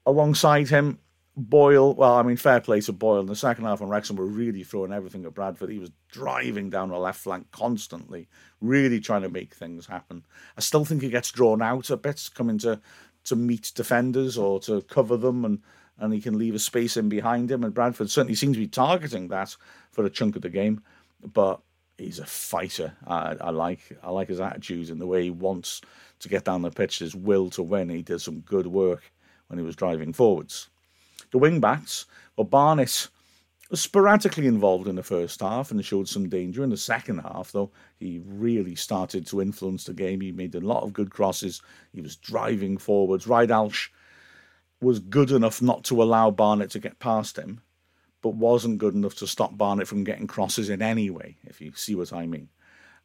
Alongside 0.07 0.69
him, 0.69 0.99
Boyle. 1.37 1.95
Well, 1.95 2.15
I 2.15 2.23
mean, 2.23 2.37
fair 2.37 2.61
play 2.61 2.81
to 2.83 2.93
Boyle. 2.93 3.21
In 3.21 3.27
the 3.27 3.37
second 3.37 3.65
half, 3.65 3.81
when 3.81 3.89
Wrexham 3.89 4.17
were 4.17 4.27
really 4.27 4.63
throwing 4.63 4.93
everything 4.93 5.25
at 5.25 5.35
Bradford, 5.35 5.71
he 5.71 5.79
was 5.79 5.91
driving 6.09 6.71
down 6.71 6.91
the 6.91 6.99
left 6.99 7.21
flank 7.21 7.51
constantly, 7.51 8.29
really 8.61 9.01
trying 9.01 9.23
to 9.23 9.29
make 9.29 9.55
things 9.55 9.87
happen. 9.87 10.25
I 10.57 10.61
still 10.61 10.85
think 10.85 11.03
he 11.03 11.09
gets 11.09 11.33
drawn 11.33 11.63
out 11.63 11.91
a 11.91 11.97
bit, 11.97 12.31
coming 12.35 12.59
to 12.59 12.81
to 13.25 13.37
meet 13.37 13.73
defenders 13.75 14.37
or 14.37 14.61
to 14.61 14.83
cover 14.83 15.17
them, 15.17 15.45
and 15.45 15.61
and 15.99 16.13
he 16.13 16.21
can 16.21 16.39
leave 16.39 16.55
a 16.55 16.59
space 16.59 16.97
in 16.97 17.09
behind 17.09 17.51
him. 17.51 17.65
And 17.65 17.75
Bradford 17.75 18.11
certainly 18.11 18.35
seems 18.35 18.57
to 18.57 18.61
be 18.61 18.69
targeting 18.69 19.29
that 19.29 19.57
for 19.91 20.05
a 20.05 20.11
chunk 20.11 20.37
of 20.37 20.43
the 20.43 20.51
game, 20.51 20.83
but 21.33 21.61
he's 21.99 22.19
a 22.19 22.27
fighter. 22.27 22.95
I, 23.07 23.37
I 23.41 23.51
like 23.51 23.97
I 24.03 24.11
like 24.11 24.29
his 24.29 24.41
attitude 24.41 24.91
and 24.91 25.01
the 25.01 25.07
way 25.07 25.25
he 25.25 25.31
wants 25.31 25.81
to 26.21 26.29
get 26.29 26.45
down 26.45 26.63
the 26.63 26.71
pitch, 26.71 26.99
his 26.99 27.15
will 27.15 27.51
to 27.51 27.63
win. 27.63 27.89
He 27.89 28.03
did 28.03 28.21
some 28.21 28.41
good 28.41 28.67
work 28.67 29.13
when 29.49 29.59
he 29.59 29.65
was 29.65 29.77
driving 29.77 30.13
forwards. 30.13 30.71
The 31.31 31.39
wing 31.39 31.61
backs, 31.61 32.07
well, 32.37 32.45
Barnett 32.45 33.09
was 33.71 33.81
sporadically 33.81 34.47
involved 34.47 34.87
in 34.87 34.97
the 34.97 35.03
first 35.03 35.41
half 35.41 35.71
and 35.71 35.85
showed 35.85 36.09
some 36.09 36.29
danger. 36.29 36.63
In 36.63 36.71
the 36.71 36.77
second 36.77 37.19
half, 37.19 37.53
though, 37.53 37.71
he 37.99 38.23
really 38.25 38.75
started 38.75 39.27
to 39.27 39.41
influence 39.41 39.85
the 39.85 39.95
game. 39.95 40.21
He 40.21 40.33
made 40.33 40.55
a 40.55 40.61
lot 40.61 40.85
of 40.85 40.93
good 40.93 41.11
crosses. 41.11 41.61
He 41.93 42.01
was 42.01 42.17
driving 42.17 42.79
forwards. 42.79 43.27
Rydalch 43.27 43.89
was 44.81 44.99
good 44.99 45.31
enough 45.31 45.63
not 45.63 45.85
to 45.85 46.03
allow 46.03 46.31
Barnett 46.31 46.71
to 46.71 46.79
get 46.79 46.99
past 46.99 47.39
him, 47.39 47.63
but 48.25 48.37
wasn't 48.37 48.79
good 48.79 48.95
enough 48.95 49.15
to 49.17 49.27
stop 49.27 49.55
Barnett 49.59 49.87
from 49.87 50.03
getting 50.03 50.27
crosses 50.27 50.71
in 50.71 50.81
any 50.81 51.11
way, 51.11 51.37
if 51.45 51.61
you 51.61 51.73
see 51.75 51.95
what 51.95 52.11
I 52.11 52.25
mean. 52.25 52.49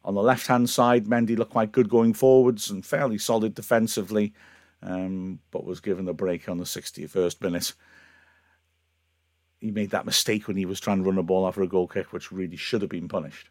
On 0.02 0.14
the 0.14 0.22
left 0.22 0.46
hand 0.46 0.70
side, 0.70 1.04
Mendy 1.04 1.36
looked 1.36 1.52
quite 1.52 1.72
good 1.72 1.90
going 1.90 2.14
forwards 2.14 2.70
and 2.70 2.86
fairly 2.86 3.18
solid 3.18 3.54
defensively, 3.54 4.32
um, 4.82 5.38
but 5.50 5.66
was 5.66 5.78
given 5.78 6.08
a 6.08 6.14
break 6.14 6.48
on 6.48 6.56
the 6.56 6.64
61st 6.64 7.42
minute. 7.42 7.74
He 9.58 9.70
made 9.70 9.90
that 9.90 10.06
mistake 10.06 10.48
when 10.48 10.56
he 10.56 10.64
was 10.64 10.80
trying 10.80 11.02
to 11.02 11.04
run 11.04 11.18
a 11.18 11.22
ball 11.22 11.46
after 11.46 11.60
a 11.60 11.68
goal 11.68 11.86
kick, 11.86 12.14
which 12.14 12.32
really 12.32 12.56
should 12.56 12.80
have 12.80 12.90
been 12.90 13.06
punished. 13.06 13.50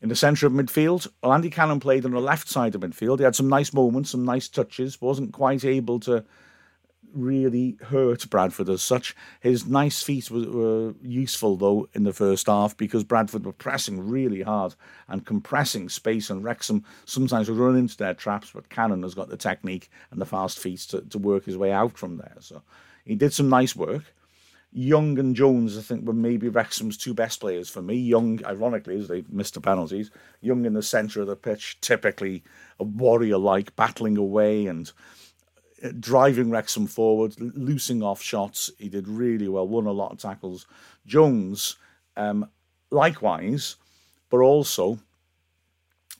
In 0.00 0.08
the 0.08 0.16
centre 0.16 0.46
of 0.46 0.54
midfield, 0.54 1.06
Andy 1.22 1.50
Cannon 1.50 1.80
played 1.80 2.06
on 2.06 2.12
the 2.12 2.18
left 2.18 2.48
side 2.48 2.74
of 2.74 2.80
midfield. 2.80 3.18
He 3.18 3.24
had 3.24 3.36
some 3.36 3.50
nice 3.50 3.74
moments, 3.74 4.12
some 4.12 4.24
nice 4.24 4.48
touches, 4.48 5.02
wasn't 5.02 5.34
quite 5.34 5.66
able 5.66 6.00
to 6.00 6.24
really 7.12 7.76
hurt 7.82 8.28
Bradford 8.30 8.68
as 8.68 8.82
such. 8.82 9.14
His 9.40 9.66
nice 9.66 10.02
feet 10.02 10.30
were, 10.30 10.50
were, 10.50 10.94
useful 11.02 11.56
though 11.56 11.88
in 11.94 12.04
the 12.04 12.12
first 12.12 12.46
half 12.46 12.76
because 12.76 13.04
Bradford 13.04 13.44
were 13.44 13.52
pressing 13.52 14.08
really 14.08 14.42
hard 14.42 14.74
and 15.08 15.26
compressing 15.26 15.88
space, 15.88 16.30
and 16.30 16.44
Wrexham 16.44 16.84
sometimes 17.04 17.50
run 17.50 17.76
into 17.76 17.96
their 17.96 18.14
traps. 18.14 18.50
But 18.54 18.68
Cannon 18.68 19.02
has 19.02 19.14
got 19.14 19.28
the 19.28 19.36
technique 19.36 19.90
and 20.10 20.20
the 20.20 20.26
fast 20.26 20.58
feet 20.58 20.80
to, 20.90 21.02
to 21.02 21.18
work 21.18 21.44
his 21.44 21.56
way 21.56 21.72
out 21.72 21.96
from 21.96 22.16
there. 22.18 22.36
So 22.40 22.62
he 23.04 23.14
did 23.14 23.32
some 23.32 23.48
nice 23.48 23.74
work. 23.74 24.04
Young 24.70 25.18
and 25.18 25.34
Jones, 25.34 25.78
I 25.78 25.80
think, 25.80 26.06
were 26.06 26.12
maybe 26.12 26.48
Wrexham's 26.48 26.98
two 26.98 27.14
best 27.14 27.40
players 27.40 27.70
for 27.70 27.80
me. 27.80 27.94
Young, 27.94 28.44
ironically, 28.44 28.98
as 28.98 29.08
they 29.08 29.24
missed 29.30 29.54
the 29.54 29.62
penalties. 29.62 30.10
Young 30.42 30.66
in 30.66 30.74
the 30.74 30.82
centre 30.82 31.22
of 31.22 31.26
the 31.26 31.36
pitch, 31.36 31.78
typically 31.80 32.44
a 32.78 32.84
warrior 32.84 33.38
like, 33.38 33.74
battling 33.76 34.18
away 34.18 34.66
and 34.66 34.92
driving 36.00 36.50
Wrexham 36.50 36.86
forward, 36.86 37.34
loosing 37.38 38.02
off 38.02 38.20
shots. 38.20 38.70
He 38.78 38.88
did 38.88 39.08
really 39.08 39.48
well, 39.48 39.68
won 39.68 39.86
a 39.86 39.92
lot 39.92 40.12
of 40.12 40.18
tackles. 40.18 40.66
Jones, 41.06 41.76
um, 42.16 42.48
likewise, 42.90 43.76
but 44.30 44.38
also, 44.38 44.98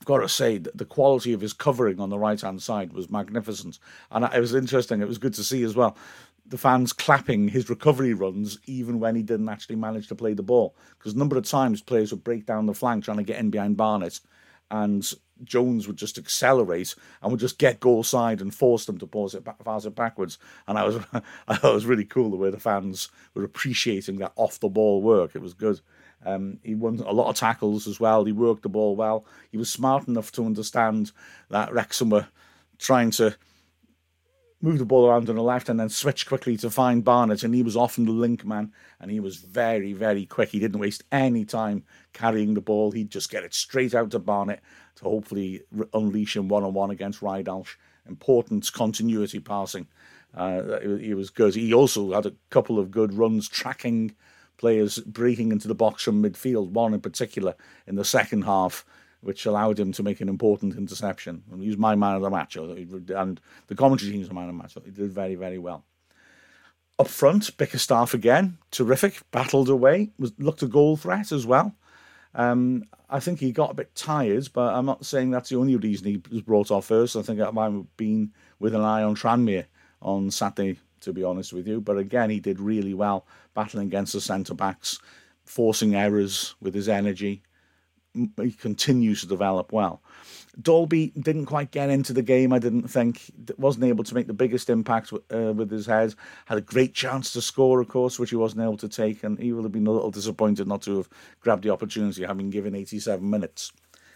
I've 0.01 0.07
got 0.07 0.19
to 0.19 0.29
say, 0.29 0.59
the 0.59 0.85
quality 0.85 1.33
of 1.33 1.41
his 1.41 1.53
covering 1.53 2.01
on 2.01 2.11
the 2.11 2.19
right 2.19 2.41
hand 2.41 2.63
side 2.63 2.93
was 2.93 3.11
magnificent. 3.11 3.79
And 4.11 4.25
it 4.25 4.41
was 4.41 4.55
interesting, 4.55 5.01
it 5.01 5.09
was 5.09 5.19
good 5.19 5.35
to 5.35 5.45
see 5.45 5.63
as 5.65 5.75
well. 5.75 5.97
The 6.47 6.59
fans 6.59 6.95
clapping 6.95 7.49
his 7.49 7.69
recovery 7.69 8.15
runs, 8.15 8.59
even 8.67 9.01
when 9.01 9.15
he 9.15 9.23
didn't 9.23 9.51
actually 9.51 9.77
manage 9.77 10.09
to 10.09 10.15
play 10.15 10.33
the 10.33 10.43
ball. 10.43 10.75
Because 10.97 11.13
a 11.13 11.19
number 11.19 11.37
of 11.37 11.45
times 11.45 11.83
players 11.83 12.11
would 12.11 12.25
break 12.25 12.47
down 12.47 12.65
the 12.65 12.73
flank 12.73 13.05
trying 13.05 13.19
to 13.19 13.23
get 13.23 13.39
in 13.39 13.51
behind 13.51 13.77
Barnett, 13.77 14.21
and 14.71 15.13
Jones 15.45 15.87
would 15.87 15.97
just 15.97 16.19
accelerate 16.19 16.95
and 17.23 17.31
would 17.31 17.41
just 17.41 17.59
get 17.59 17.81
goal 17.81 18.03
side 18.03 18.41
and 18.41 18.55
force 18.55 18.87
them 18.87 18.99
to 18.99 19.07
pause 19.07 19.35
it, 19.35 19.45
back, 19.45 19.63
pass 19.65 19.85
it 19.85 19.95
backwards. 19.95 20.39
And 20.67 20.79
I 20.79 20.85
was, 20.85 20.97
I 21.49 21.57
thought 21.57 21.71
it 21.71 21.75
was 21.75 21.87
really 21.87 22.05
cool 22.05 22.31
the 22.31 22.37
way 22.37 22.51
the 22.51 22.61
fans 22.61 23.09
were 23.35 23.45
appreciating 23.45 24.19
that 24.19 24.33
off 24.37 24.61
the 24.61 24.69
ball 24.69 25.03
work. 25.03 25.35
It 25.35 25.43
was 25.43 25.55
good. 25.55 25.81
Um, 26.25 26.59
he 26.63 26.75
won 26.75 26.99
a 27.07 27.13
lot 27.13 27.29
of 27.29 27.37
tackles 27.37 27.87
as 27.87 28.01
well. 28.01 28.25
He 28.25 28.33
worked 28.33 28.63
the 28.63 28.69
ball 28.69 28.97
well. 28.97 29.25
He 29.51 29.57
was 29.57 29.71
smart 29.71 30.09
enough 30.09 30.33
to 30.33 30.45
understand 30.45 31.13
that 31.51 31.73
Wrexham 31.73 32.11
were 32.11 32.27
trying 32.79 33.11
to 33.13 33.37
move 34.61 34.79
the 34.79 34.85
ball 34.85 35.07
around 35.07 35.29
on 35.31 35.37
the 35.37 35.43
left 35.43 35.69
and 35.69 35.79
then 35.79 35.89
switch 35.89 36.27
quickly 36.27 36.57
to 36.57 36.71
find 36.71 37.05
Barnett. 37.05 37.45
And 37.45 37.55
he 37.55 37.63
was 37.63 37.77
often 37.77 38.05
the 38.05 38.13
link 38.13 38.45
man 38.45 38.73
and 39.01 39.11
he 39.11 39.21
was 39.21 39.37
very, 39.37 39.93
very 39.93 40.27
quick. 40.27 40.51
He 40.51 40.59
didn't 40.59 40.81
waste 40.81 41.05
any 41.13 41.45
time 41.45 41.85
carrying 42.13 42.55
the 42.55 42.61
ball. 42.61 42.91
He'd 42.91 43.11
just 43.11 43.31
get 43.31 43.45
it 43.45 43.55
straight 43.55 43.95
out 43.95 44.11
to 44.11 44.19
Barnett 44.19 44.61
to 44.97 45.05
hopefully 45.05 45.63
unleash 45.95 46.37
him 46.37 46.49
one 46.49 46.65
on 46.65 46.75
one 46.75 46.91
against 46.91 47.21
Rydalch. 47.21 47.77
Important 48.09 48.73
continuity 48.73 49.39
passing. 49.39 49.87
Uh, 50.35 50.81
he 50.99 51.15
was 51.15 51.31
good. 51.31 51.55
He 51.55 51.73
also 51.73 52.13
had 52.13 52.27
a 52.27 52.35
couple 52.51 52.79
of 52.79 52.91
good 52.91 53.15
runs 53.15 53.49
tracking 53.49 54.15
players 54.57 54.99
breaking 54.99 55.53
into 55.53 55.69
the 55.69 55.75
box 55.75 56.03
from 56.03 56.23
midfield. 56.23 56.71
One 56.71 56.95
in 56.95 57.01
particular 57.01 57.55
in 57.87 57.95
the 57.95 58.05
second 58.05 58.43
half 58.43 58.85
which 59.21 59.47
allowed 59.47 59.79
him 59.79 59.93
to 59.93 60.03
make 60.03 60.21
an 60.21 60.29
important 60.29 60.77
interception. 60.77 61.43
And 61.51 61.61
he 61.61 61.69
was 61.69 61.77
my 61.77 61.95
man 61.95 62.17
of 62.17 62.23
the 62.23 62.31
match, 62.31 62.57
and 62.57 63.41
the 63.67 63.75
commentary 63.75 64.13
team's 64.13 64.31
man 64.33 64.49
of 64.49 64.57
the 64.57 64.63
match. 64.63 64.77
He 64.85 64.91
did 64.91 65.11
very, 65.11 65.35
very 65.35 65.59
well. 65.59 65.85
Up 66.99 67.09
front, 67.09 67.57
Bickerstaff 67.57 68.13
again, 68.15 68.59
terrific, 68.71 69.23
battled 69.31 69.69
away, 69.69 70.11
was 70.19 70.33
looked 70.39 70.63
a 70.63 70.67
goal 70.67 70.97
threat 70.97 71.31
as 71.31 71.47
well. 71.47 71.75
Um, 72.35 72.85
I 73.09 73.21
think 73.21 73.41
he 73.41 73.53
got 73.53 73.71
a 73.71 73.75
bit 73.75 73.95
tired, 73.95 74.49
but 74.53 74.75
I'm 74.75 74.85
not 74.85 75.07
saying 75.07 75.31
that's 75.31 75.49
the 75.49 75.57
only 75.57 75.77
reason 75.77 76.07
he 76.07 76.23
was 76.31 76.43
brought 76.43 76.71
off 76.71 76.87
first. 76.87 77.17
I 77.17 77.23
think 77.23 77.39
that 77.39 77.55
might 77.55 77.73
have 77.73 77.97
been 77.97 78.33
with 78.59 78.75
an 78.75 78.83
eye 78.83 79.03
on 79.03 79.15
Tranmere 79.15 79.67
on 80.03 80.31
Saturday, 80.31 80.79
to 81.01 81.13
be 81.13 81.25
honest 81.25 81.53
with 81.53 81.67
you. 81.67 81.81
But 81.81 81.99
again, 81.99 82.31
he 82.31 82.41
did 82.41 82.61
really 82.61 82.95
well 82.95 83.27
battling 83.55 83.87
against 83.87 84.13
the 84.13 84.21
centre 84.21 84.55
backs, 84.55 84.99
forcing 85.45 85.95
errors 85.95 86.55
with 86.61 86.75
his 86.75 86.89
energy. 86.89 87.43
He 88.41 88.53
continues 88.53 89.21
to 89.21 89.27
develop 89.27 89.73
well. 89.73 90.03
Dalby 90.61 91.13
didn't 91.19 91.47
quite 91.47 91.71
get 91.71 91.89
into 91.89 92.13
the 92.13 92.23
game, 92.23 92.53
I 92.53 92.59
didn't 92.59 92.89
think. 92.89 93.31
Wasn't 93.59 93.85
able 93.85 94.05
to 94.05 94.15
make 94.15 94.27
the 94.27 94.33
biggest 94.33 94.69
impact 94.69 95.13
uh, 95.13 95.53
with 95.53 95.71
his 95.71 95.87
head. 95.87 96.15
Had 96.47 96.59
a 96.59 96.63
great 96.63 96.95
chance 96.95 97.33
to 97.33 97.41
score, 97.41 97.81
of 97.81 97.89
course, 97.89 98.19
which 98.19 98.31
he 98.31 98.37
wasn't 98.37 98.63
able 98.63 98.77
to 98.79 98.89
take, 98.89 99.23
and 99.23 99.39
he 99.39 99.53
would 99.53 99.65
have 99.65 99.73
been 99.73 99.87
a 99.87 99.93
little 99.93 100.11
disappointed 100.11 100.67
not 100.67 100.83
to 100.83 100.97
have 100.97 101.09
grabbed 101.41 101.63
the 101.63 101.71
opportunity, 101.71 102.25
having 102.25 102.51
given 102.51 102.75
87 102.75 103.29
minutes. 103.29 103.73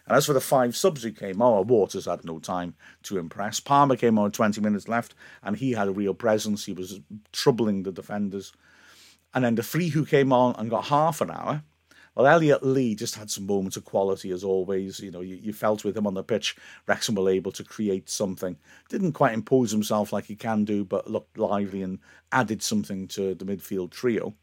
And 0.06 0.16
as 0.16 0.26
for 0.26 0.32
the 0.32 0.40
five 0.40 0.76
subs 0.76 1.02
who 1.02 1.12
came 1.12 1.40
on, 1.40 1.68
Waters 1.68 2.06
had 2.06 2.24
no 2.24 2.40
time 2.40 2.74
to 3.04 3.18
impress. 3.18 3.60
Palmer 3.60 3.96
came 3.96 4.18
on 4.18 4.32
20 4.32 4.60
minutes 4.60 4.88
left, 4.88 5.14
and 5.42 5.56
he 5.56 5.72
had 5.72 5.88
a 5.88 5.92
real 5.92 6.14
presence. 6.14 6.64
He 6.64 6.72
was 6.72 7.00
troubling 7.32 7.84
the 7.84 7.92
defenders. 7.92 8.52
And 9.32 9.44
then 9.44 9.54
the 9.54 9.62
three 9.62 9.88
who 9.88 10.04
came 10.04 10.32
on 10.32 10.56
and 10.58 10.68
got 10.68 10.86
half 10.86 11.20
an 11.20 11.30
hour, 11.30 11.62
well, 12.14 12.26
Elliot 12.26 12.62
Lee 12.62 12.94
just 12.94 13.14
had 13.14 13.30
some 13.30 13.46
moments 13.46 13.76
of 13.76 13.84
quality 13.84 14.30
as 14.30 14.44
always. 14.44 15.00
You 15.00 15.10
know, 15.10 15.20
you, 15.20 15.36
you 15.36 15.52
felt 15.52 15.84
with 15.84 15.96
him 15.96 16.06
on 16.06 16.14
the 16.14 16.22
pitch, 16.22 16.56
Wrexham 16.86 17.14
were 17.14 17.30
able 17.30 17.52
to 17.52 17.64
create 17.64 18.10
something. 18.10 18.56
Didn't 18.88 19.12
quite 19.12 19.34
impose 19.34 19.70
himself 19.70 20.12
like 20.12 20.26
he 20.26 20.36
can 20.36 20.64
do, 20.64 20.84
but 20.84 21.10
looked 21.10 21.38
lively 21.38 21.82
and 21.82 21.98
added 22.30 22.62
something 22.62 23.08
to 23.08 23.34
the 23.34 23.44
midfield 23.44 23.90
trio. 23.90 24.34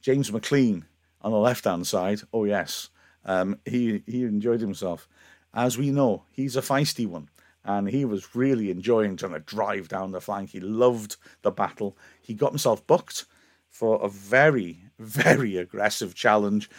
James 0.00 0.30
McClean 0.30 0.84
on 1.22 1.32
the 1.32 1.38
left 1.38 1.64
hand 1.64 1.86
side, 1.86 2.20
oh 2.32 2.44
yes, 2.44 2.90
um, 3.24 3.58
he 3.64 4.02
he 4.06 4.22
enjoyed 4.22 4.60
himself. 4.60 5.08
As 5.52 5.78
we 5.78 5.90
know, 5.90 6.24
he's 6.30 6.56
a 6.56 6.60
feisty 6.60 7.06
one, 7.06 7.28
and 7.64 7.88
he 7.88 8.04
was 8.04 8.36
really 8.36 8.70
enjoying 8.70 9.16
trying 9.16 9.32
to 9.32 9.40
drive 9.40 9.88
down 9.88 10.12
the 10.12 10.20
flank. 10.20 10.50
He 10.50 10.60
loved 10.60 11.16
the 11.42 11.50
battle. 11.50 11.96
He 12.20 12.34
got 12.34 12.50
himself 12.50 12.86
booked 12.86 13.24
for 13.70 14.00
a 14.02 14.08
very, 14.08 14.83
very 14.98 15.56
aggressive 15.56 16.14
challenge. 16.14 16.70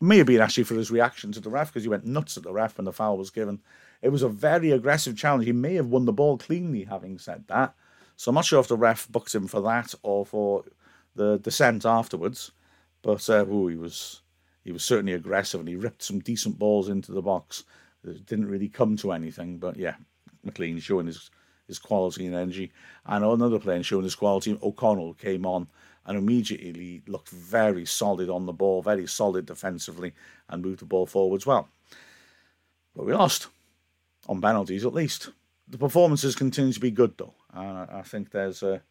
May 0.00 0.18
have 0.18 0.26
been 0.26 0.40
actually 0.40 0.64
for 0.64 0.74
his 0.74 0.90
reaction 0.90 1.30
to 1.32 1.40
the 1.40 1.50
ref 1.50 1.68
because 1.68 1.84
he 1.84 1.88
went 1.88 2.06
nuts 2.06 2.36
at 2.36 2.42
the 2.42 2.52
ref 2.52 2.76
when 2.76 2.84
the 2.84 2.92
foul 2.92 3.16
was 3.16 3.30
given. 3.30 3.60
It 4.02 4.08
was 4.08 4.22
a 4.22 4.28
very 4.28 4.72
aggressive 4.72 5.16
challenge. 5.16 5.44
He 5.44 5.52
may 5.52 5.74
have 5.74 5.86
won 5.86 6.04
the 6.04 6.12
ball 6.12 6.38
cleanly, 6.38 6.84
having 6.84 7.18
said 7.18 7.44
that. 7.46 7.74
So 8.16 8.30
I'm 8.30 8.34
not 8.34 8.44
sure 8.44 8.60
if 8.60 8.68
the 8.68 8.76
ref 8.76 9.08
booked 9.08 9.34
him 9.34 9.46
for 9.46 9.60
that 9.62 9.94
or 10.02 10.26
for 10.26 10.64
the 11.14 11.38
descent 11.38 11.86
afterwards. 11.86 12.50
But 13.02 13.28
uh, 13.30 13.46
ooh, 13.46 13.68
he 13.68 13.76
was 13.76 14.22
he 14.64 14.72
was 14.72 14.84
certainly 14.84 15.12
aggressive 15.12 15.60
and 15.60 15.68
he 15.68 15.76
ripped 15.76 16.02
some 16.02 16.20
decent 16.20 16.58
balls 16.58 16.88
into 16.88 17.12
the 17.12 17.22
box. 17.22 17.64
It 18.04 18.26
didn't 18.26 18.48
really 18.48 18.68
come 18.68 18.96
to 18.98 19.12
anything, 19.12 19.58
but 19.58 19.76
yeah, 19.76 19.94
McClean 20.44 20.80
showing 20.80 21.06
his 21.06 21.30
his 21.66 21.78
quality 21.78 22.26
and 22.26 22.34
energy. 22.34 22.72
And 23.06 23.24
another 23.24 23.58
player 23.58 23.82
showing 23.82 24.04
his 24.04 24.14
quality, 24.14 24.58
O'Connell 24.62 25.14
came 25.14 25.46
on 25.46 25.68
and 26.06 26.18
immediately 26.18 27.02
looked 27.06 27.28
very 27.28 27.84
solid 27.84 28.28
on 28.28 28.46
the 28.46 28.52
ball, 28.52 28.82
very 28.82 29.06
solid 29.06 29.46
defensively, 29.46 30.12
and 30.48 30.62
moved 30.62 30.80
the 30.80 30.84
ball 30.84 31.06
forwards 31.06 31.46
well. 31.46 31.68
But 32.94 33.06
we 33.06 33.14
lost 33.14 33.48
on 34.28 34.40
penalties 34.40 34.84
at 34.84 34.94
least. 34.94 35.30
The 35.68 35.78
performances 35.78 36.34
continue 36.34 36.72
to 36.72 36.80
be 36.80 36.90
good 36.90 37.16
though, 37.16 37.34
and 37.52 37.90
I 37.90 38.02
think 38.02 38.30
there's 38.30 38.62
a 38.62 38.82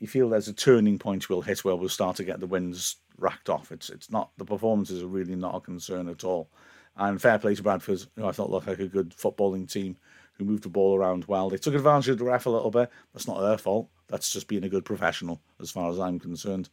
you 0.00 0.08
feel 0.08 0.28
there's 0.28 0.48
a 0.48 0.52
turning 0.52 0.98
point 0.98 1.28
we'll 1.28 1.42
hit 1.42 1.64
where 1.64 1.76
we'll 1.76 1.88
start 1.88 2.16
to 2.16 2.24
get 2.24 2.40
the 2.40 2.46
wins 2.46 2.96
racked 3.18 3.48
off. 3.48 3.70
It's 3.70 3.88
it's 3.88 4.10
not 4.10 4.30
the 4.36 4.44
performances 4.44 5.02
are 5.02 5.06
really 5.06 5.36
not 5.36 5.54
a 5.54 5.60
concern 5.60 6.08
at 6.08 6.24
all. 6.24 6.50
And 6.96 7.22
fair 7.22 7.38
play 7.38 7.54
to 7.54 7.62
Bradford, 7.62 8.04
who 8.16 8.26
I 8.26 8.32
thought 8.32 8.50
looked 8.50 8.66
like 8.66 8.80
a 8.80 8.88
good 8.88 9.10
footballing 9.16 9.70
team 9.70 9.96
who 10.42 10.50
moved 10.50 10.64
the 10.64 10.68
ball 10.68 10.96
around 10.96 11.24
well. 11.26 11.48
They 11.48 11.56
took 11.56 11.74
advantage 11.74 12.08
of 12.08 12.18
the 12.18 12.24
ref 12.24 12.46
a 12.46 12.50
little 12.50 12.70
bit. 12.70 12.90
That's 13.12 13.28
not 13.28 13.40
their 13.40 13.58
fault. 13.58 13.88
That's 14.08 14.32
just 14.32 14.48
being 14.48 14.64
a 14.64 14.68
good 14.68 14.84
professional, 14.84 15.40
as 15.60 15.70
far 15.70 15.90
as 15.90 15.98
I'm 15.98 16.18
concerned. 16.18 16.68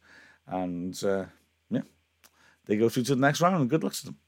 And 0.46 1.02
uh, 1.04 1.26
yeah, 1.70 1.82
they 2.66 2.76
go 2.76 2.88
through 2.88 3.04
to 3.04 3.14
the 3.14 3.20
next 3.20 3.40
round, 3.40 3.56
and 3.56 3.70
good 3.70 3.84
luck 3.84 3.94
to 3.94 4.06
them. 4.06 4.18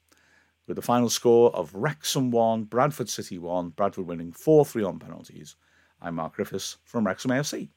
With 0.67 0.77
the 0.77 0.83
final 0.83 1.11
score 1.11 1.55
of 1.57 1.75
Wrexham 1.75 2.31
1, 2.31 2.65
Bradford 2.65 3.09
City 3.09 3.37
1, 3.37 3.71
Bradford 3.71 4.07
winning 4.07 4.33
4 4.33 4.65
3 4.65 4.85
on 4.85 4.99
penalties. 4.99 5.57
I'm 6.01 6.15
Mark 6.15 6.35
Griffiths 6.35 6.79
from 6.85 7.05
Wrexham 7.05 7.33
AFC. 7.33 7.69